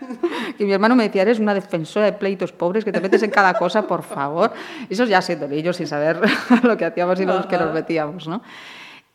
[0.59, 3.30] que mi hermano me decía, eres una defensora de pleitos pobres, que te metes en
[3.30, 4.53] cada cosa, por favor.
[4.89, 6.20] Eso ya siendo niños sin saber
[6.62, 8.43] lo que hacíamos y los que nos metíamos, ¿no?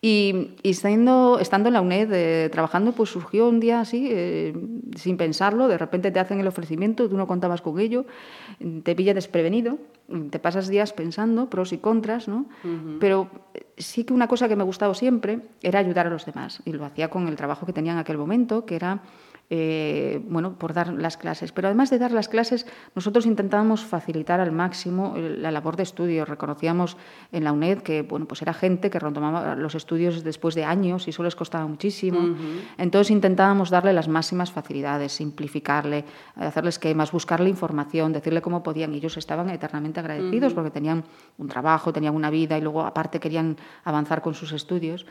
[0.04, 4.52] Y, y estando, estando en la UNED eh, trabajando, pues surgió un día así, eh,
[4.96, 8.08] sin pensarlo, de repente te hacen el ofrecimiento, tú no contabas con ello,
[8.82, 9.78] te pilla desprevenido,
[10.32, 12.48] te pasas días pensando pros y contras, ¿no?
[13.00, 16.26] Pero eh, sí que una cosa que me ha gustado siempre era ayudar a los
[16.26, 19.04] demás, y lo hacía con el trabajo que tenía en aquel momento, que era
[19.54, 21.52] eh, bueno, por dar las clases.
[21.52, 25.84] Pero además de dar las clases, nosotros intentábamos facilitar al máximo eh, la labor de
[25.84, 26.24] estudio.
[26.24, 26.96] Reconocíamos
[27.34, 31.06] en la UNED que bueno, pues era gente que retomaba los estudios después de años
[31.06, 32.34] y eso les costaba muchísimo.
[32.78, 36.06] Entonces intentábamos darle las máximas facilidades, simplificarle,
[36.38, 38.94] hacerle esquemas, buscarle información, decirle cómo podían.
[38.94, 41.04] Y ellos estaban eternamente agradecidos porque tenían
[41.38, 45.06] un trabajo, tenían una vida y luego aparte querían avanzar con sus estudios.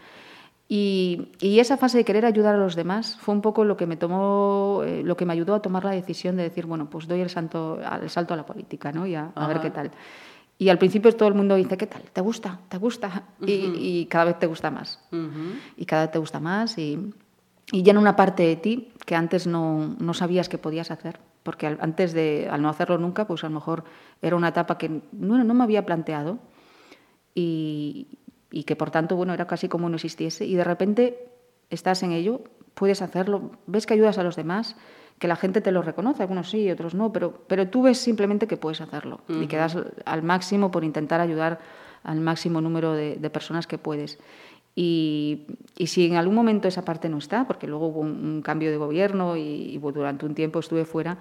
[0.72, 3.86] Y, y esa fase de querer ayudar a los demás fue un poco lo que
[3.86, 7.08] me tomó, eh, lo que me ayudó a tomar la decisión de decir, bueno, pues
[7.08, 9.04] doy el, santo, el salto a la política, ¿no?
[9.04, 9.90] Y a, a ver qué tal.
[10.58, 12.02] Y al principio todo el mundo dice, ¿qué tal?
[12.12, 12.60] ¿Te gusta?
[12.68, 13.24] ¿Te gusta?
[13.44, 13.52] y,
[14.02, 15.00] y cada vez te gusta más.
[15.76, 17.12] Y cada vez te gusta más y,
[17.72, 21.18] y llena una parte de ti que antes no, no sabías que podías hacer.
[21.42, 23.82] Porque al- antes de, al no hacerlo nunca, pues a lo mejor
[24.22, 26.38] era una etapa que no, no me había planteado
[27.34, 28.06] y,
[28.50, 30.44] y que por tanto, bueno, era casi como no existiese.
[30.44, 31.28] Y de repente
[31.70, 32.42] estás en ello,
[32.74, 34.76] puedes hacerlo, ves que ayudas a los demás,
[35.18, 38.46] que la gente te lo reconoce, algunos sí, otros no, pero, pero tú ves simplemente
[38.46, 41.60] que puedes hacerlo y que das al máximo por intentar ayudar
[42.02, 44.18] al máximo número de, de personas que puedes.
[44.74, 45.46] Y,
[45.76, 48.70] y si en algún momento esa parte no está, porque luego hubo un, un cambio
[48.70, 51.18] de gobierno y, y durante un tiempo estuve fuera,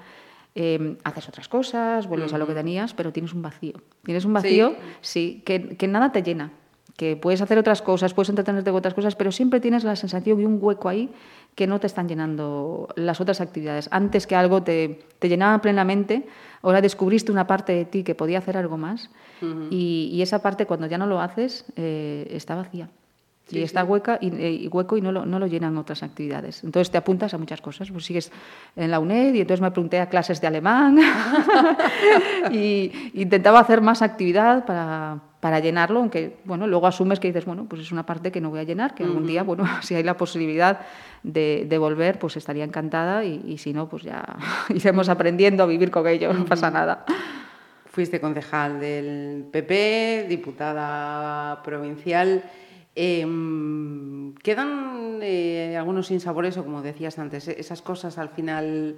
[0.56, 3.74] eh, haces otras cosas, vuelves a lo que tenías, pero tienes un vacío.
[4.04, 6.52] Tienes un vacío, sí, que, que nada te llena,
[7.00, 10.42] que puedes hacer otras cosas, puedes entretenerte con otras cosas, pero siempre tienes la sensación
[10.42, 11.10] y un hueco ahí
[11.56, 13.88] que no te están llenando las otras actividades.
[13.94, 16.28] Antes que algo te, te llenaba plenamente,
[16.62, 19.10] ahora descubriste una parte de ti que podía hacer algo más
[19.70, 22.90] y, y esa parte cuando ya no lo haces eh, está vacía.
[23.50, 26.66] y está hueca y, eh, y hueco y no lo, no lo llenan otras actividades.
[26.66, 27.90] Entonces te apuntas a muchas cosas.
[27.92, 28.30] Pues sigues
[28.76, 31.00] en la UNED y entonces me apunté a clases de alemán
[32.52, 37.66] y intentaba hacer más actividad para, para llenarlo, aunque bueno, luego asumes que dices, bueno,
[37.70, 40.04] pues es una parte que no voy a llenar, que algún día, bueno, si hay
[40.04, 40.82] la posibilidad
[41.24, 44.26] de, de volver, pues estaría encantada y, y si no, pues ya
[44.70, 47.06] iremos aprendiendo a vivir con ello, no pasa nada.
[47.86, 52.44] Fuiste concejal del PP, diputada provincial.
[52.96, 58.96] Em, ¿Quedan eh, algunos sinsabores o, como decías antes, e- esas cosas al final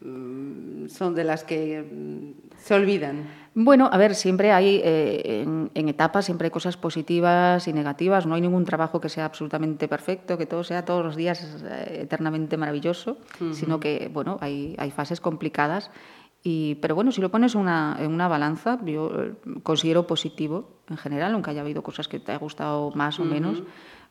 [0.00, 3.24] mm, son de las que mm, se olvidan?
[3.56, 8.26] Bueno, a ver, siempre hay, eh, en, en etapas, siempre hay cosas positivas y negativas.
[8.26, 12.00] No hay ningún trabajo que sea absolutamente perfecto, que todo sea todos los días eh,
[12.02, 13.16] eternamente maravilloso,
[13.54, 15.92] sino que, bueno, hay, hay fases complicadas.
[16.42, 19.32] Y, pero bueno, si lo pones una, en una balanza, yo eh,
[19.62, 23.62] considero positivo en general, aunque haya habido cosas que te haya gustado más o menos.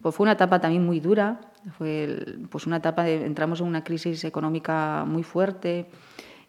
[0.02, 1.40] Pues fue una etapa también muy dura,
[1.78, 5.88] fue el- pues una etapa de entramos en una crisis económica muy fuerte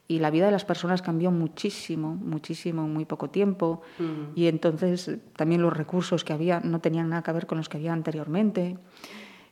[0.06, 3.80] y la vida de las personas cambió muchísimo, muchísimo en muy poco tiempo.
[4.34, 7.78] Y entonces también los recursos que había no tenían nada que ver con los que
[7.78, 8.76] había anteriormente.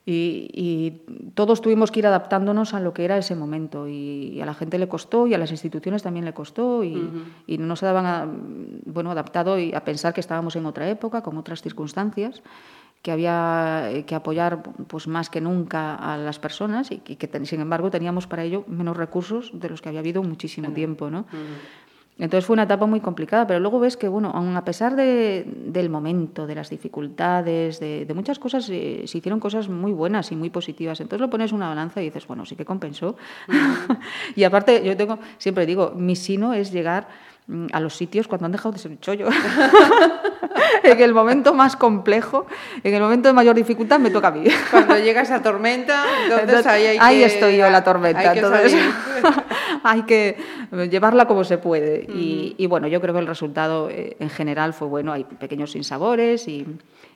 [0.04, 3.86] Y, y todos tuvimos que ir adaptándonos a lo que era ese momento.
[3.86, 7.10] Y, a la gente le costó y a las instituciones también le costó y,
[7.46, 8.28] y no se daban a-
[8.84, 12.42] bueno, adaptado y a pensar que estábamos en otra época, con otras circunstancias
[13.02, 17.60] que había eh, que apoyar pues más que nunca a las personas y que, sin
[17.60, 21.26] embargo teníamos para ello menos recursos de los que había habido muchísimo tiempo, ¿no?
[22.18, 25.44] Entonces fue una etapa muy complicada, pero luego ves que, bueno, aun a pesar de-
[25.66, 30.30] del momento, de las dificultades, de, de muchas cosas, eh, se hicieron cosas muy buenas
[30.30, 31.00] y muy positivas.
[31.00, 33.16] Entonces lo pones en una balanza y dices, bueno, sí que compensó.
[34.36, 37.08] y aparte, yo tengo, siempre digo, mi sino es llegar
[37.72, 39.28] a los sitios cuando han dejado de ser un chollo.
[40.82, 42.46] en el momento más complejo,
[42.82, 44.44] en el momento de mayor dificultad, me toca a mí.
[44.70, 48.30] Cuando llega esa tormenta, entonces, Entonces, ahí hay ahí que- estoy yo en la tormenta.
[48.30, 48.74] hay entonces,
[49.82, 50.36] hay que
[50.90, 52.04] llevarla como se puede.
[52.08, 55.12] y, y bueno, yo creo que el resultado eh, en general fue bueno.
[55.12, 56.66] Hay pequeños sinsabores y,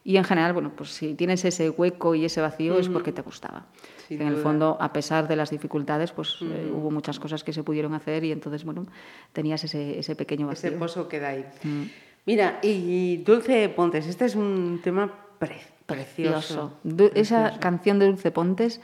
[0.07, 3.23] y en general, bueno, pues si tienes ese hueco y ese vacío es porque te
[3.23, 3.67] gustaba.
[4.07, 4.43] Sin en el duda.
[4.45, 8.23] fondo, a pesar de las dificultades, pues eh, hubo muchas cosas que se pudieron hacer
[8.23, 8.87] y entonces, bueno,
[9.33, 10.79] tenías ese, ese pequeño Ese vacío.
[10.79, 11.45] pozo queda ahí.
[11.65, 11.83] Mm.
[12.25, 16.73] Mira, y Dulce Pontes, este es un tema pre- precioso.
[17.15, 18.81] Esa canción de Dulce Pontes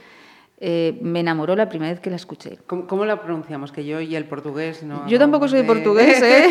[0.65, 2.59] eh, me enamoró la primera vez que la escuché.
[2.69, 3.73] ¿Cómo, cómo la pronunciamos?
[3.73, 5.09] Que yo y el portugués no.
[5.09, 6.47] Yo tampoco soy de portugués, ¿eh?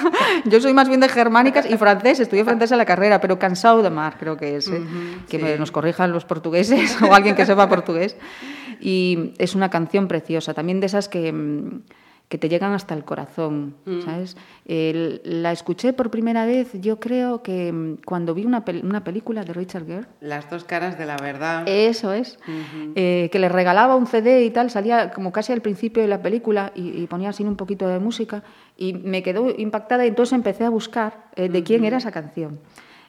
[0.44, 3.82] Yo soy más bien de germánicas y francés, estudié francés en la carrera, pero cansado
[3.82, 4.68] de mar, creo que es.
[4.68, 4.80] ¿eh?
[5.28, 8.16] que me- nos corrijan los portugueses o alguien que sepa portugués.
[8.80, 11.80] Y es una canción preciosa, también de esas que, mm,
[12.28, 14.36] que te llegan hasta el corazón, ¿sabes?
[14.64, 19.04] El- la escuché por primera vez, yo creo que mm, cuando vi una, pel- una
[19.04, 20.06] película de Richard Gere.
[20.20, 21.62] Las dos caras de la verdad.
[21.68, 22.38] Eso es.
[22.96, 26.20] Eh, que le regalaba un CD y tal, salía como casi al principio de la
[26.20, 28.42] película y, y ponía así un poquito de música
[28.76, 32.58] y me quedó impactada y entonces empecé a buscar eh, de quién era esa canción.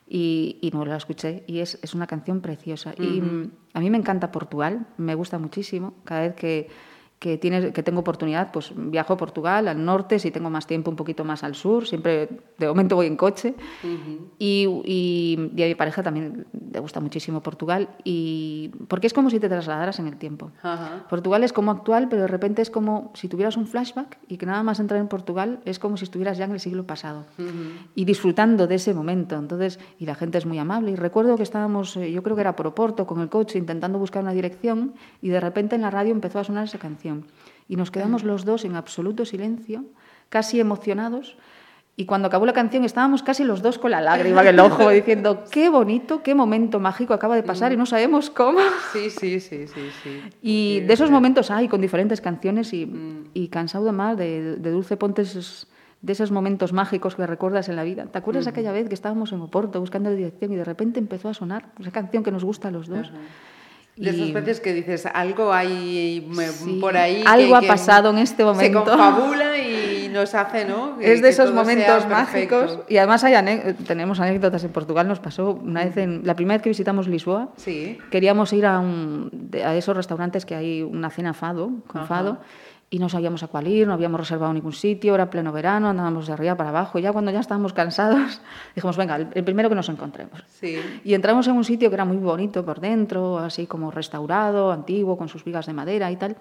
[0.09, 2.93] Y, y no la escuché y es, es una canción preciosa.
[2.97, 5.95] Y mm, a mí me encanta Portugal, me gusta muchísimo.
[6.05, 6.69] Cada vez que,
[7.19, 10.91] que, tienes, que tengo oportunidad, pues viajo a Portugal, al norte, si tengo más tiempo,
[10.91, 11.87] un poquito más al sur.
[11.87, 12.29] Siempre,
[12.59, 13.55] de momento, voy en coche.
[14.39, 17.89] y, y- y a mi pareja también le gusta muchísimo Portugal.
[18.03, 20.51] Y, porque es como si te trasladaras en el tiempo.
[20.61, 21.05] Ajá.
[21.09, 24.45] Portugal es como actual, pero de repente es como si tuvieras un flashback y que
[24.45, 27.25] nada más entrar en Portugal es como si estuvieras ya en el siglo pasado
[27.95, 29.35] y disfrutando de ese momento.
[29.37, 30.91] Entonces, y la gente es muy amable.
[30.91, 33.97] Y recuerdo que estábamos, eh, yo creo que era por Oporto, con el coche intentando
[33.97, 37.06] buscar una dirección y de repente en la radio empezó a sonar esa canción.
[37.69, 39.83] Y nos quedamos los dos en absoluto silencio,
[40.29, 41.37] casi emocionados.
[41.99, 44.89] Y cuando acabó la canción estábamos casi los dos con la lágrima en el ojo,
[44.91, 48.59] diciendo, qué bonito, qué momento mágico acaba de pasar y no sabemos cómo.
[48.93, 50.21] Sí, sí, sí, sí, sí.
[50.41, 51.13] Y Sí, de esos sí.
[51.13, 55.67] momentos hay con diferentes canciones y, y cansado de más de, de Dulce Pontes, esos-
[56.03, 58.05] de esos momentos mágicos que recuerdas en la vida.
[58.05, 61.33] ¿Te acuerdas aquella vez que estábamos en Oporto buscando dirección y de repente empezó a
[61.33, 63.11] sonar esa canción que nos gusta a los dos?
[63.97, 67.23] De esas veces que dices, algo hay Sí, por ahí.
[67.23, 68.83] que- algo ha que pasado en este Se momento.
[68.85, 70.97] confabula y nos hace, ¿no?
[70.99, 72.55] Que- es de esos momentos perfecto.
[72.59, 73.35] mágicos y además hay
[73.87, 77.49] tenemos anécdotas en Portugal nos pasó una vez en la primera vez que visitamos Lisboa
[77.57, 77.97] Sí.
[78.11, 82.07] queríamos ir a, un, a esos restaurantes que hay una cena fado con Ajá.
[82.07, 82.37] fado
[82.89, 86.27] y no sabíamos a cuál ir, no habíamos reservado ningún sitio, era pleno verano, andábamos
[86.27, 88.41] de arriba para abajo y ya cuando ya estábamos cansados
[88.75, 90.43] dijimos, venga, el, primero que nos encontremos.
[90.47, 90.77] Sí.
[91.03, 95.17] Y entramos en un sitio que era muy bonito por dentro, así como restaurado, antiguo,
[95.17, 96.37] con sus vigas de madera y tal.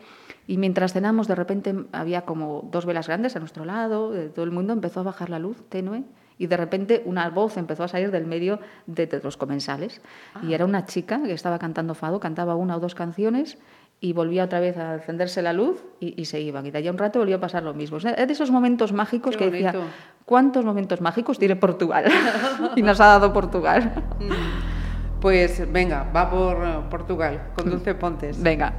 [0.47, 4.45] Y mientras cenamos, de repente había como dos velas grandes a nuestro lado, de todo
[4.45, 6.05] el mundo empezó a bajar la luz tenue
[6.39, 10.01] y de repente una voz empezó a salir del medio de, de los comensales.
[10.43, 13.59] Y era una chica que estaba cantando fado, cantaba una o dos canciones
[14.01, 16.67] y volvía otra vez a encenderse la luz y, y se iban.
[16.67, 17.97] Y de allá un rato volvió a pasar lo mismo.
[17.97, 19.75] O sea, es de esos momentos mágicos Qué que decía.
[20.25, 22.05] ¿cuántos momentos mágicos tiene Portugal?
[22.77, 23.93] y nos ha dado Portugal.
[25.21, 28.43] Pues venga, va por eh, Portugal con Dulce Pontes.
[28.43, 28.75] Venga.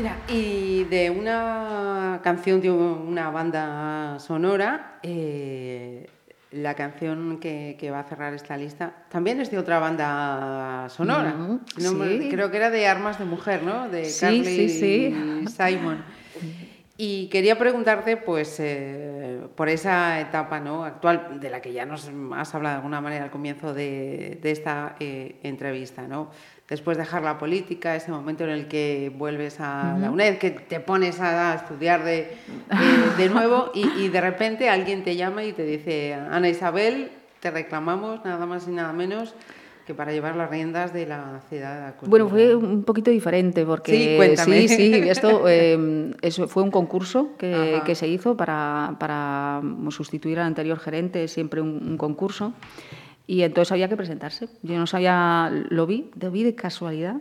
[0.00, 6.08] Mira, y de una canción de una banda sonora, eh,
[6.52, 11.34] la canción que, que va a cerrar esta lista también es de otra banda sonora.
[11.34, 12.28] Mm, No sí.
[12.30, 13.90] creo que era de Armas de Mujer, ¿no?
[13.90, 15.44] De Sí, Carly sí, sí.
[15.54, 16.02] Simon.
[16.96, 20.82] Y quería preguntarte, pues, eh, por esa etapa ¿no?
[20.84, 24.50] actual, de la que ya nos has hablado de alguna manera al comienzo de, de
[24.50, 26.30] esta eh, entrevista, ¿no?
[26.70, 30.50] Después de dejar la política, ese momento en el que vuelves a la UNED, que
[30.50, 32.36] te pones a estudiar de, eh,
[33.18, 37.10] de nuevo y, y de repente alguien te llama y te dice, Ana Isabel,
[37.40, 39.34] te reclamamos nada más y nada menos
[39.84, 42.10] que para llevar las riendas de la ciudad de la cultura.
[42.10, 44.68] Bueno, fue un poquito diferente porque Sí, cuéntame.
[44.68, 50.46] sí, sí, esto eh, eso fue un concurso que, se hizo para, para sustituir al
[50.46, 52.52] anterior gerente, siempre un, un concurso.
[53.26, 54.48] Y entonces había que presentarse.
[54.62, 57.16] Yo no sabía, lo vi, lo vi de casualidad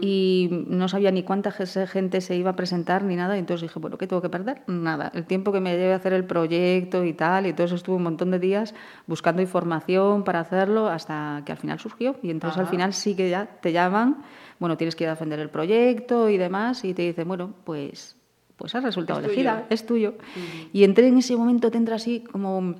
[0.00, 3.36] y no sabía ni cuánta ge- gente se iba a presentar ni nada.
[3.36, 4.62] Y entonces dije, bueno, ¿qué tengo que perder?
[4.66, 5.12] Nada.
[5.14, 7.46] El tiempo que me lleve a hacer el proyecto y tal.
[7.46, 8.74] Y entonces estuve un montón de días
[9.06, 12.16] buscando información para hacerlo hasta que al final surgió.
[12.24, 12.70] Y entonces al Ajá.
[12.72, 14.24] final sí que ya te llaman,
[14.58, 16.84] bueno, tienes que ir a defender el proyecto y demás.
[16.84, 18.16] Y te dicen, bueno, pues,
[18.56, 19.66] pues has resultado Es elegida, tuyo.
[19.70, 20.14] es tuyo.
[20.72, 22.74] Y entré en ese momento, te entra así como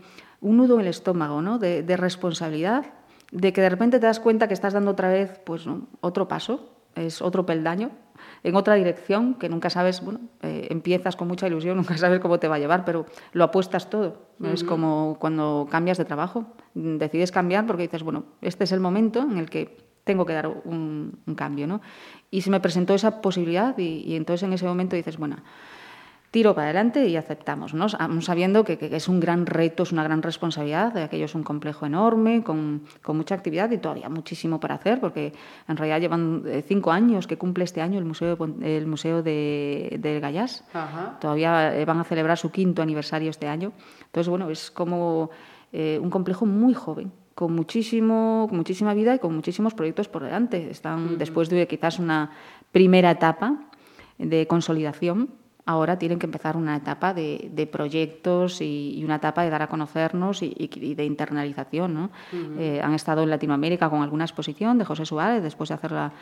[0.47, 1.59] un nudo en el estómago, ¿no?
[1.59, 2.87] De, de responsabilidad,
[3.33, 5.89] de que de repente te das cuenta que estás dando otra vez, pues, ¿no?
[6.01, 7.91] otro paso, es otro peldaño,
[8.45, 12.39] en otra dirección, que nunca sabes, bueno, eh, empiezas con mucha ilusión, nunca sabes cómo
[12.39, 14.29] te va a llevar, pero lo apuestas todo.
[14.39, 14.51] ¿no?
[14.51, 19.23] Es como cuando cambias de trabajo, decides cambiar porque dices, bueno, este es el momento
[19.23, 21.81] en el que tengo que dar un, un cambio, ¿no?
[22.31, 25.39] Y se me presentó esa posibilidad y, y entonces en ese momento dices, bueno,
[26.31, 27.89] tiro para adelante y aceptamos, ¿no?
[27.89, 31.43] Sabiendo que, que es un gran reto, es una gran responsabilidad, de aquello es un
[31.43, 35.33] complejo enorme, con, con mucha actividad y todavía muchísimo para hacer, porque
[35.69, 39.23] en realidad llevan eh, cinco años que cumple este año el Museo de, el museo
[39.23, 40.65] de, del Gallás.
[40.73, 41.19] Ajá.
[41.21, 43.73] Todavía eh, van a celebrar su quinto aniversario este año.
[44.05, 45.31] Entonces, bueno, es como
[45.73, 50.23] eh, un complejo muy joven, con, muchísimo, con muchísima vida y con muchísimos proyectos por
[50.23, 50.71] delante.
[50.71, 52.31] Están después de quizás una
[52.73, 53.71] primera etapa
[54.19, 55.31] de consolidación.
[55.69, 59.63] Ahora tienen que empezar una etapa de, de proyectos y, y una etapa de dar
[59.63, 61.93] a conocernos y, de internalización.
[61.93, 62.11] ¿no?
[62.57, 66.13] Eh, han estado en Latinoamérica con alguna exposición de José Suárez, después de hacerla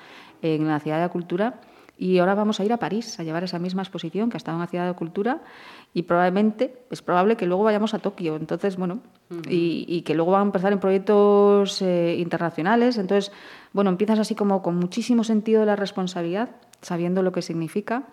[0.40, 1.60] en la Ciudad de la Cultura.
[1.98, 4.56] Y ahora vamos a ir a París a llevar esa misma exposición que ha estado
[4.56, 5.42] en la Ciudad de Cultura
[5.92, 8.36] y probablemente, es probable que luego vayamos a Tokio.
[8.36, 9.00] Entonces, bueno,
[9.46, 12.96] y, y que luego van a empezar en proyectos eh, internacionales.
[12.96, 13.30] Entonces,
[13.74, 16.48] bueno, empiezas así como con muchísimo sentido de la responsabilidad,
[16.80, 18.04] sabiendo lo que significa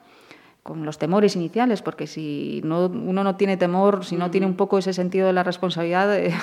[0.63, 4.55] con los temores iniciales, porque si no, uno no tiene temor, si no tiene un
[4.55, 6.33] poco ese sentido de la responsabilidad, eh,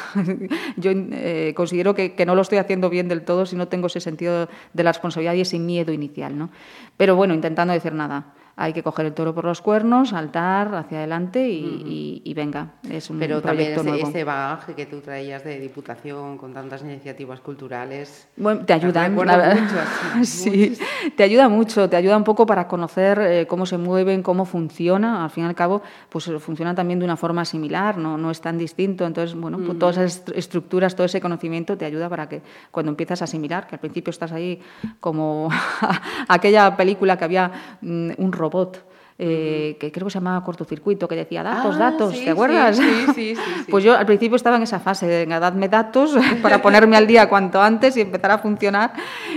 [0.76, 3.86] yo eh, considero que, que no lo estoy haciendo bien del todo si no tengo
[3.86, 6.36] ese sentido de la responsabilidad y ese miedo inicial.
[6.36, 6.50] ¿no?
[6.96, 8.34] Pero bueno, intentando decir nada.
[8.60, 12.72] Hay que coger el toro por los cuernos, saltar hacia adelante y, y- y venga,
[12.90, 14.08] es un Pero también proyecto ese, nuevo.
[14.08, 18.26] ese bagaje que tú traías de diputación con tantas iniciativas culturales.
[18.36, 19.30] Bueno, te ayudan, mucho,
[20.24, 20.76] sí,
[21.16, 25.22] te ayuda mucho, te ayuda un poco para conocer eh, cómo se mueven, cómo funciona.
[25.22, 28.28] Al fin y al cabo, pues eh, funciona también de una forma similar, no, no
[28.32, 29.06] es tan distinto.
[29.06, 32.90] Entonces, bueno, pues todas esas estru- estructuras, todo ese conocimiento te ayuda para que cuando
[32.90, 34.60] empiezas a asimilar, que al principio estás ahí
[34.98, 35.48] como
[36.28, 37.52] aquella película que había
[37.82, 38.47] mm, un robot.
[38.48, 38.80] robot.
[39.20, 42.76] Eh, que creo que se llamaba cortocircuito, que decía datos, Ah, datos, sí, ¿te acuerdas?
[43.14, 43.34] sí, sí.
[43.68, 47.28] Pues yo al principio estaba en esa fase de dadme datos para ponerme al día
[47.28, 48.92] cuanto antes y empezar a funcionar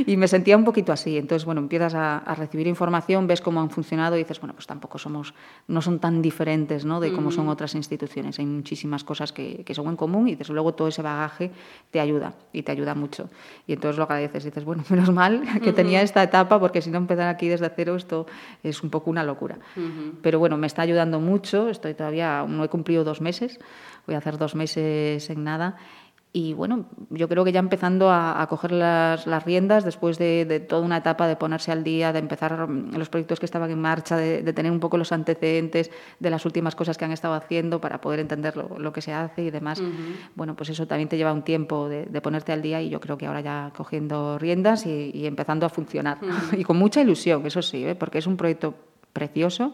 [0.06, 1.18] y me sentía un poquito así.
[1.18, 4.68] Entonces, bueno, empiezas a, a recibir información, ves cómo han funcionado y dices, bueno, pues
[4.68, 5.34] tampoco somos,
[5.68, 7.00] no son tan diferentes ¿no?
[7.00, 8.38] de cómo son otras instituciones.
[8.38, 11.52] Hay muchísimas cosas que, que son en común y desde luego todo ese bagaje
[11.90, 13.30] te ayuda y te ayuda mucho.
[13.66, 16.92] Y entonces lo agradeces y dices, bueno, menos mal que tenía esta etapa porque si
[16.92, 18.28] no empezar aquí desde cero esto
[18.64, 19.58] es un poco una locura.
[20.22, 23.60] Pero bueno, me está ayudando mucho, estoy todavía, no he cumplido dos meses,
[24.06, 25.78] voy a hacer dos meses en nada.
[26.34, 30.46] Y bueno, yo creo que ya empezando a, a coger las, las riendas después de,
[30.46, 33.82] de toda una etapa de ponerse al día, de empezar los proyectos que estaban en
[33.82, 37.34] marcha, de, de tener un poco los antecedentes de las últimas cosas que han estado
[37.34, 39.82] haciendo para poder entender lo, lo que se hace y demás.
[40.36, 43.02] Bueno, pues eso también te lleva un tiempo de, de ponerte al día y yo
[43.02, 46.18] creo que ahora ya cogiendo riendas y, y empezando a funcionar.
[46.58, 47.96] y con mucha ilusión, eso sí, ¿eh?
[47.96, 48.74] porque es un proyecto
[49.14, 49.74] precioso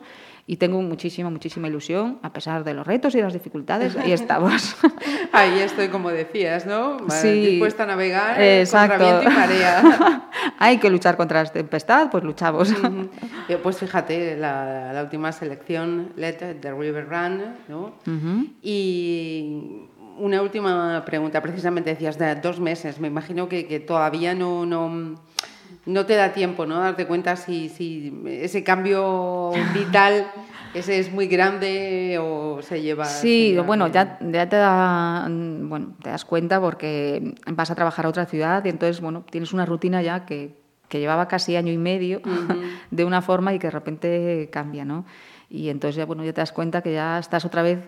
[0.49, 4.77] y tengo muchísima, muchísima ilusión, a pesar de los retos y las dificultades, ahí estamos.
[5.33, 6.97] Ahí estoy, como decías, ¿no?
[7.09, 7.45] Sí.
[7.45, 8.97] Dispuesta a navegar Exacto.
[8.97, 10.29] contra viento y marea.
[10.57, 12.71] Hay que luchar contra la tempestad, pues luchamos.
[13.49, 17.95] Eh, Pues fíjate, la, la última selección, Let the River Run, ¿no?
[18.61, 19.87] Y
[20.17, 25.15] una última pregunta, precisamente decías de dos meses, me imagino que, que todavía no, no,
[25.87, 26.79] No te da tiempo, ¿no?
[26.79, 30.27] Darte cuenta si, si ese cambio vital,
[30.73, 33.05] ese es muy grande o se lleva...
[33.05, 38.05] Sí, bueno, ya, ya te, da, mm, bueno, te das cuenta porque vas a trabajar
[38.05, 40.57] a otra ciudad y entonces, bueno, tienes una rutina ya que,
[40.89, 42.21] que llevaba casi año y medio
[42.91, 45.05] de una forma y que de repente cambia, ¿no?
[45.49, 47.79] Y entonces ya, bueno, ya te das cuenta que ya estás otra vez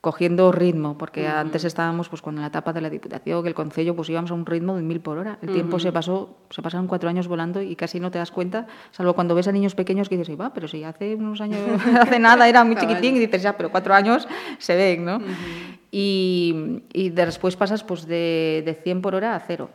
[0.00, 4.08] cogiendo ritmo, porque antes estábamos pues con la etapa de la Diputación, el Concello, pues
[4.08, 5.38] íbamos a un ritmo de mil por hora.
[5.42, 8.66] El tiempo se pasó, se pasaron cuatro años volando y casi no te das cuenta,
[8.92, 11.58] salvo cuando ves a niños pequeños que dices, "Ay, va, pero si hace unos años,
[12.00, 14.26] hace nada, era muy chiquitín, y dices, ya, pero cuatro años
[14.58, 15.20] se ven, ¿no?
[15.90, 19.70] Y, y después pasas pues de, de 100 por hora a cero.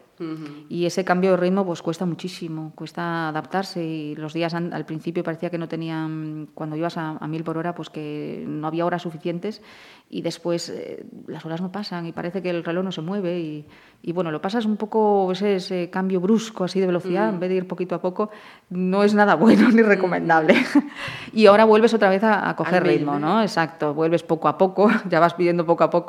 [0.70, 5.26] Y ese cambio de ritmo pues cuesta muchísimo, cuesta adaptarse y los días al principio
[5.26, 8.86] parecía que no tenían, cuando ibas a, a mil por hora, pues que no había
[8.86, 9.62] horas suficientes
[10.10, 13.40] y después eh, las horas no pasan y parece que el reloj no se mueve
[13.40, 13.68] y,
[14.02, 17.50] y, bueno, lo pasas un poco, ese, ese cambio brusco así de velocidad, en vez
[17.50, 18.30] de ir poquito a poco,
[18.70, 20.56] no es nada bueno ni recomendable.
[21.34, 23.20] y ahora vuelves otra vez a, a coger ritmo.
[23.20, 23.42] ¿no?
[23.42, 26.05] Exacto, vuelves poco a poco, ya vas pidiendo poco a poco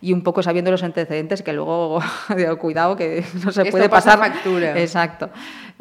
[0.00, 2.00] y un poco sabiendo los antecedentes que luego,
[2.36, 4.32] digo, cuidado, que no se Esto puede pasa pasar.
[4.32, 4.80] factura.
[4.80, 5.30] Exacto.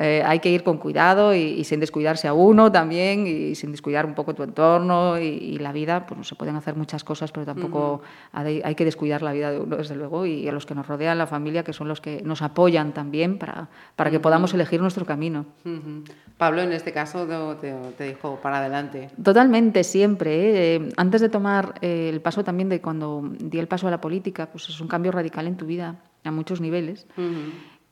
[0.02, 3.72] Eh, hay que ir con cuidado y, y sin descuidarse a uno también y sin
[3.72, 7.04] descuidar un poco tu entorno y, y la vida, pues no se pueden hacer muchas
[7.04, 8.02] cosas, pero tampoco
[8.32, 10.88] hay, hay que descuidar la vida de uno, desde luego, y a los que nos
[10.88, 13.68] rodean, la familia, que son los que nos apoyan también para,
[13.98, 15.46] para que podamos elegir nuestro camino.
[15.66, 16.06] Ujú.
[16.38, 17.28] Pablo, en este caso,
[17.60, 19.10] te, te- dijo para adelante.
[19.22, 20.34] Totalmente, siempre.
[20.36, 20.76] ¿eh?
[20.78, 24.02] Eh, Antes de tomar eh, el paso también de cuando di el paso a la
[24.02, 27.08] política, pues es un cambio radical en tu vida a muchos niveles.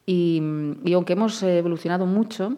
[0.06, 0.41] y,
[0.84, 2.57] y aunque hemos eh, evolucionado mucho,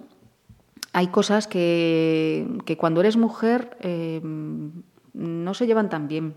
[0.93, 6.35] hay cosas que, que cuando eres mujer eh, no se llevan tan bien.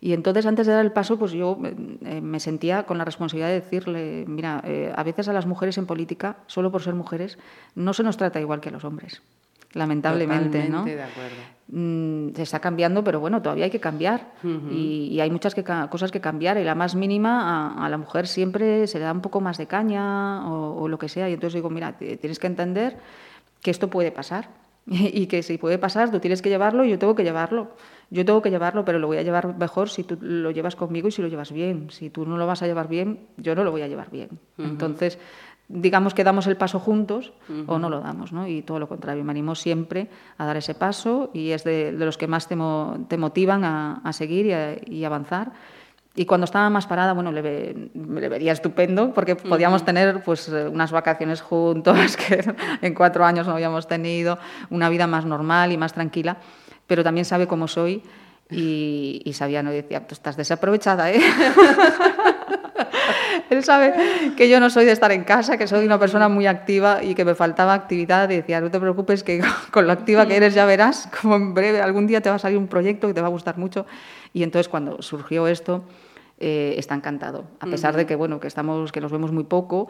[0.00, 3.48] Y entonces, antes de dar el paso, pues yo eh, me sentía con la responsabilidad
[3.48, 7.38] de decirle, mira, eh, a veces a las mujeres en política, solo por ser mujeres,
[7.74, 9.22] no se nos trata igual que a los hombres.
[9.74, 10.84] Lamentablemente, ¿no?
[10.84, 11.36] De acuerdo.
[11.68, 14.32] Mm, se está cambiando, pero bueno, todavía hay que cambiar.
[14.70, 16.58] y, y hay muchas que cosas que cambiar.
[16.58, 19.58] Y la más mínima, a, a la mujer siempre se le da un poco más
[19.58, 21.28] de caña o, o lo que sea.
[21.28, 22.96] Y entonces digo, mira, tienes que entender
[23.60, 24.48] que esto puede pasar.
[24.86, 27.70] y que si puede pasar, tú tienes que llevarlo y yo tengo que llevarlo.
[28.10, 31.08] Yo tengo que llevarlo, pero lo voy a llevar mejor si tú lo llevas conmigo
[31.08, 31.90] y si lo llevas bien.
[31.90, 34.28] Si tú no lo vas a llevar bien, yo no lo voy a llevar bien.
[34.58, 35.18] Entonces,
[35.68, 37.32] digamos que damos el paso juntos
[37.66, 38.46] o no lo damos, ¿no?
[38.46, 40.08] Y todo lo contrario, me animo siempre
[40.38, 43.64] a dar ese paso y es de, de los que más te, mo- te motivan
[43.64, 45.52] a, a seguir y, a- y avanzar.
[46.16, 50.48] Y cuando estaba más parada, bueno, le, ve- le vería estupendo porque podíamos tener pues
[50.48, 52.44] eh, unas vacaciones juntos que
[52.82, 54.38] en cuatro años no habíamos tenido,
[54.70, 56.36] una vida más normal y más tranquila,
[56.86, 58.02] pero también sabe cómo soy
[58.50, 61.18] y, y sabía, no decía, tú estás desaprovechada, ¿eh?
[63.50, 63.94] Él sabe
[64.36, 67.14] que yo no soy de estar en casa, que soy una persona muy activa y
[67.14, 68.28] que me faltaba actividad.
[68.30, 71.54] Y decía, no te preocupes, que con lo activa que eres ya verás como en
[71.54, 73.86] breve algún día te va a salir un proyecto que te va a gustar mucho.
[74.32, 75.84] Y entonces cuando surgió esto,
[76.38, 77.44] eh, está encantado.
[77.60, 79.88] A pesar de que, bueno, que, estamos, que nos vemos muy poco,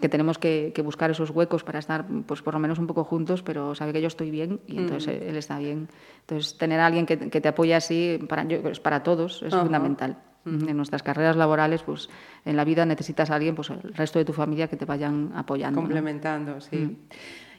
[0.00, 3.04] que tenemos que, que buscar esos huecos para estar pues, por lo menos un poco
[3.04, 5.88] juntos, pero sabe que yo estoy bien y entonces él, él está bien.
[6.20, 9.54] Entonces, tener a alguien que, que te apoye así, para, yo, pues, para todos, es
[9.54, 10.18] fundamental.
[10.46, 12.08] En nuestras carreras laborales, pues
[12.46, 15.32] en la vida necesitas a alguien, pues el resto de tu familia que te vayan
[15.34, 15.76] apoyando.
[15.76, 15.86] ¿no?
[15.86, 16.76] Complementando, sí.
[16.76, 16.96] Mm.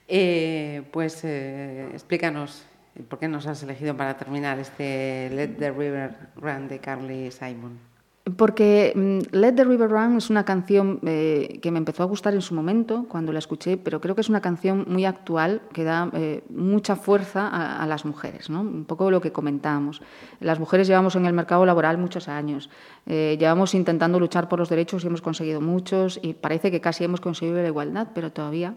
[0.07, 2.65] Eh, pues eh, explícanos
[3.07, 7.90] por qué nos has elegido para terminar este Let the River Run de Carly Simon.
[8.37, 12.35] Porque mm, Let the River Run es una canción eh, que me empezó a gustar
[12.35, 15.83] en su momento, cuando la escuché, pero creo que es una canción muy actual que
[15.83, 18.61] da eh, mucha fuerza a, a las mujeres, ¿no?
[18.61, 20.03] un poco lo que comentábamos.
[20.39, 22.69] Las mujeres llevamos en el mercado laboral muchos años,
[23.07, 27.03] eh, llevamos intentando luchar por los derechos y hemos conseguido muchos, y parece que casi
[27.03, 28.75] hemos conseguido la igualdad, pero todavía,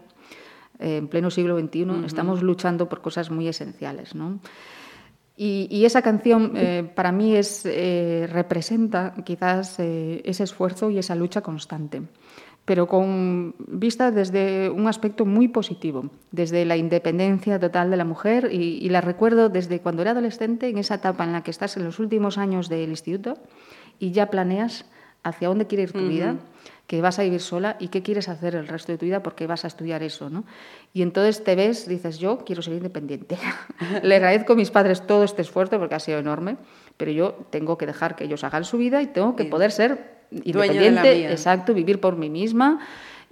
[0.79, 4.15] eh, en pleno siglo XXI, estamos luchando por cosas muy esenciales.
[4.15, 4.39] ¿no?
[5.37, 11.13] Y, esa canción eh, para mí es, eh, representa quizás eh, ese esfuerzo y esa
[11.13, 12.03] lucha constante,
[12.63, 18.49] pero con vista desde un aspecto muy positivo, desde la independencia total de la mujer
[18.49, 21.83] y la recuerdo desde cuando era adolescente, en esa etapa en la que estás en
[21.83, 23.37] los últimos años del instituto
[23.99, 24.85] y ya planeas
[25.25, 26.37] hacia dónde quiere ir tu vida,
[26.87, 29.47] que vas a vivir sola y qué quieres hacer el resto de tu vida porque
[29.47, 30.43] vas a estudiar eso, ¿no?
[30.93, 33.37] Y entonces te ves, dices, yo quiero ser independiente.
[34.03, 36.57] Le agradezco a mis padres todo este esfuerzo porque ha sido enorme,
[36.97, 40.15] pero yo tengo que dejar que ellos hagan su vida y tengo que poder ser
[40.31, 42.79] independiente, exacto, vivir por mí misma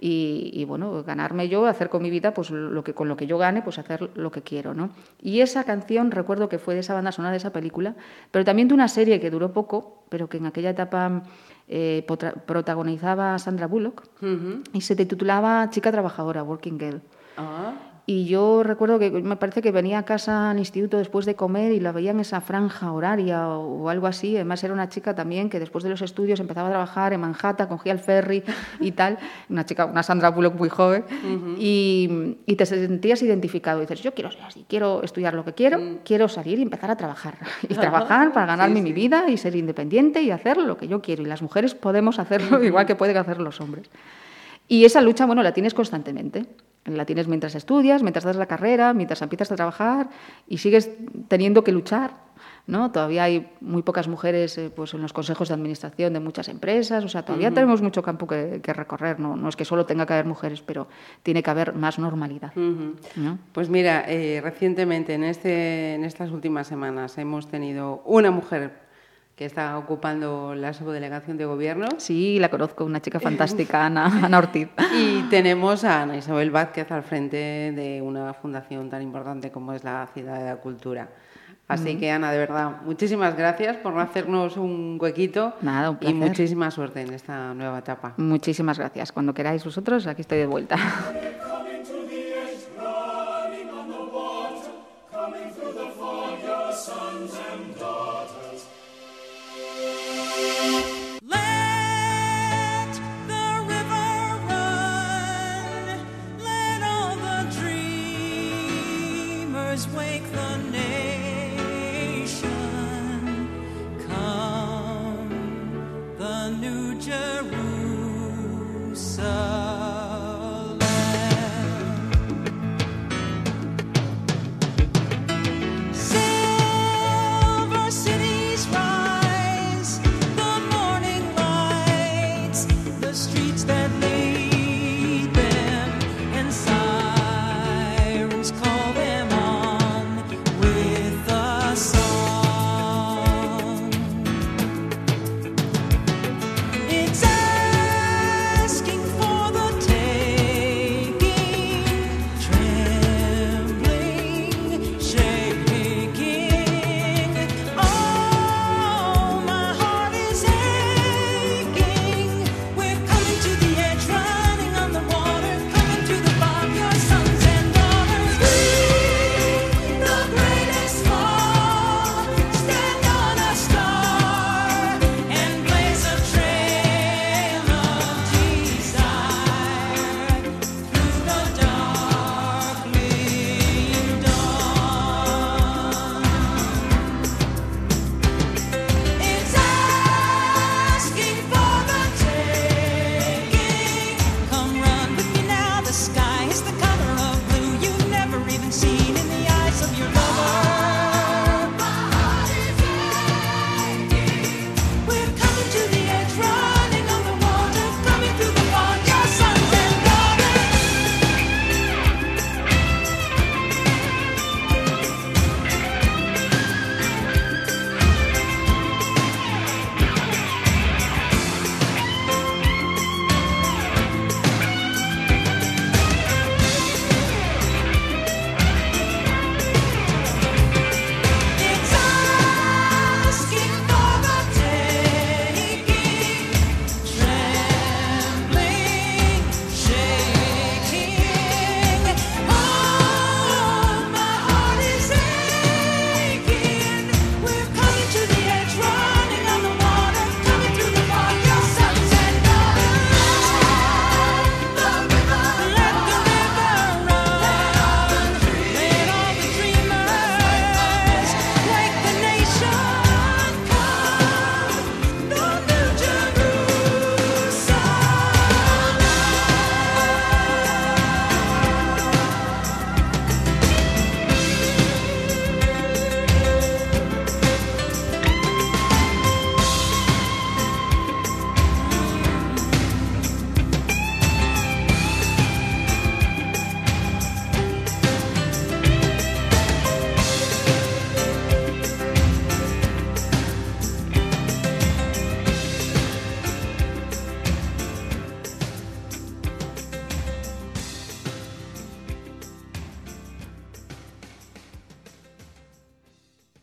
[0.00, 3.26] y, y, bueno, ganarme yo, hacer con mi vida, pues lo que con lo que
[3.26, 4.90] yo gane, pues hacer lo que quiero, ¿no?
[5.22, 7.94] Y esa canción recuerdo que fue de esa banda sonora de esa película,
[8.30, 11.22] pero también de una serie que duró poco, pero que en aquella etapa
[11.68, 14.04] eh, potra- protagonizaba Sandra Bullock
[14.72, 17.00] y se titulaba Chica trabajadora, Working Girl.
[17.36, 17.72] Ah,
[18.06, 21.72] Y yo recuerdo que me parece que venía a casa al instituto después de comer
[21.72, 24.36] y la veía en esa franja horaria o, o algo así.
[24.36, 27.66] Además era una chica también que después de los estudios empezaba a trabajar en Manhattan,
[27.66, 28.42] cogía el ferry
[28.78, 29.18] y tal.
[29.48, 31.04] Una chica, una Sandra Bullock muy joven.
[31.58, 33.78] y, y te sentías identificado.
[33.78, 36.90] Y dices, yo quiero ser así, quiero estudiar lo que quiero, quiero salir y empezar
[36.90, 37.38] a trabajar.
[37.68, 41.22] Y trabajar para ganarme mi vida y ser independiente y hacer lo que yo quiero.
[41.22, 43.88] Y las mujeres podemos hacerlo igual que pueden hacer los hombres.
[44.68, 46.46] Y esa lucha, bueno, la tienes constantemente.
[46.84, 50.10] La tienes mientras estudias, mientras das la carrera, mientras empiezas a trabajar
[50.46, 50.90] y sigues
[51.28, 52.24] teniendo que luchar.
[52.66, 52.90] ¿no?
[52.90, 57.04] Todavía hay muy pocas mujeres eh, pues, en los consejos de administración de muchas empresas.
[57.04, 59.20] O sea, todavía tenemos mucho campo que, que recorrer.
[59.20, 59.36] ¿no?
[59.36, 60.88] no es que solo tenga que haber mujeres, pero
[61.22, 62.52] tiene que haber más normalidad.
[63.52, 68.83] Pues mira, eh, recientemente, en, este, en estas últimas semanas, hemos tenido una mujer
[69.36, 74.38] que está ocupando la subdelegación de gobierno Sí, la conozco, una chica fantástica, Ana, Ana
[74.38, 74.68] Ortiz.
[74.96, 79.82] y tenemos a Ana Isabel Vázquez al frente de una fundación tan importante como es
[79.82, 81.08] la Ciudad de la Cultura.
[81.66, 86.70] Así que, Ana, de verdad, muchísimas gracias por hacernos un huequito Nada, un y muchísima
[86.70, 88.12] suerte en esta nueva etapa.
[88.18, 89.12] Muchísimas gracias.
[89.12, 90.76] Cuando queráis vosotros, aquí estoy de vuelta.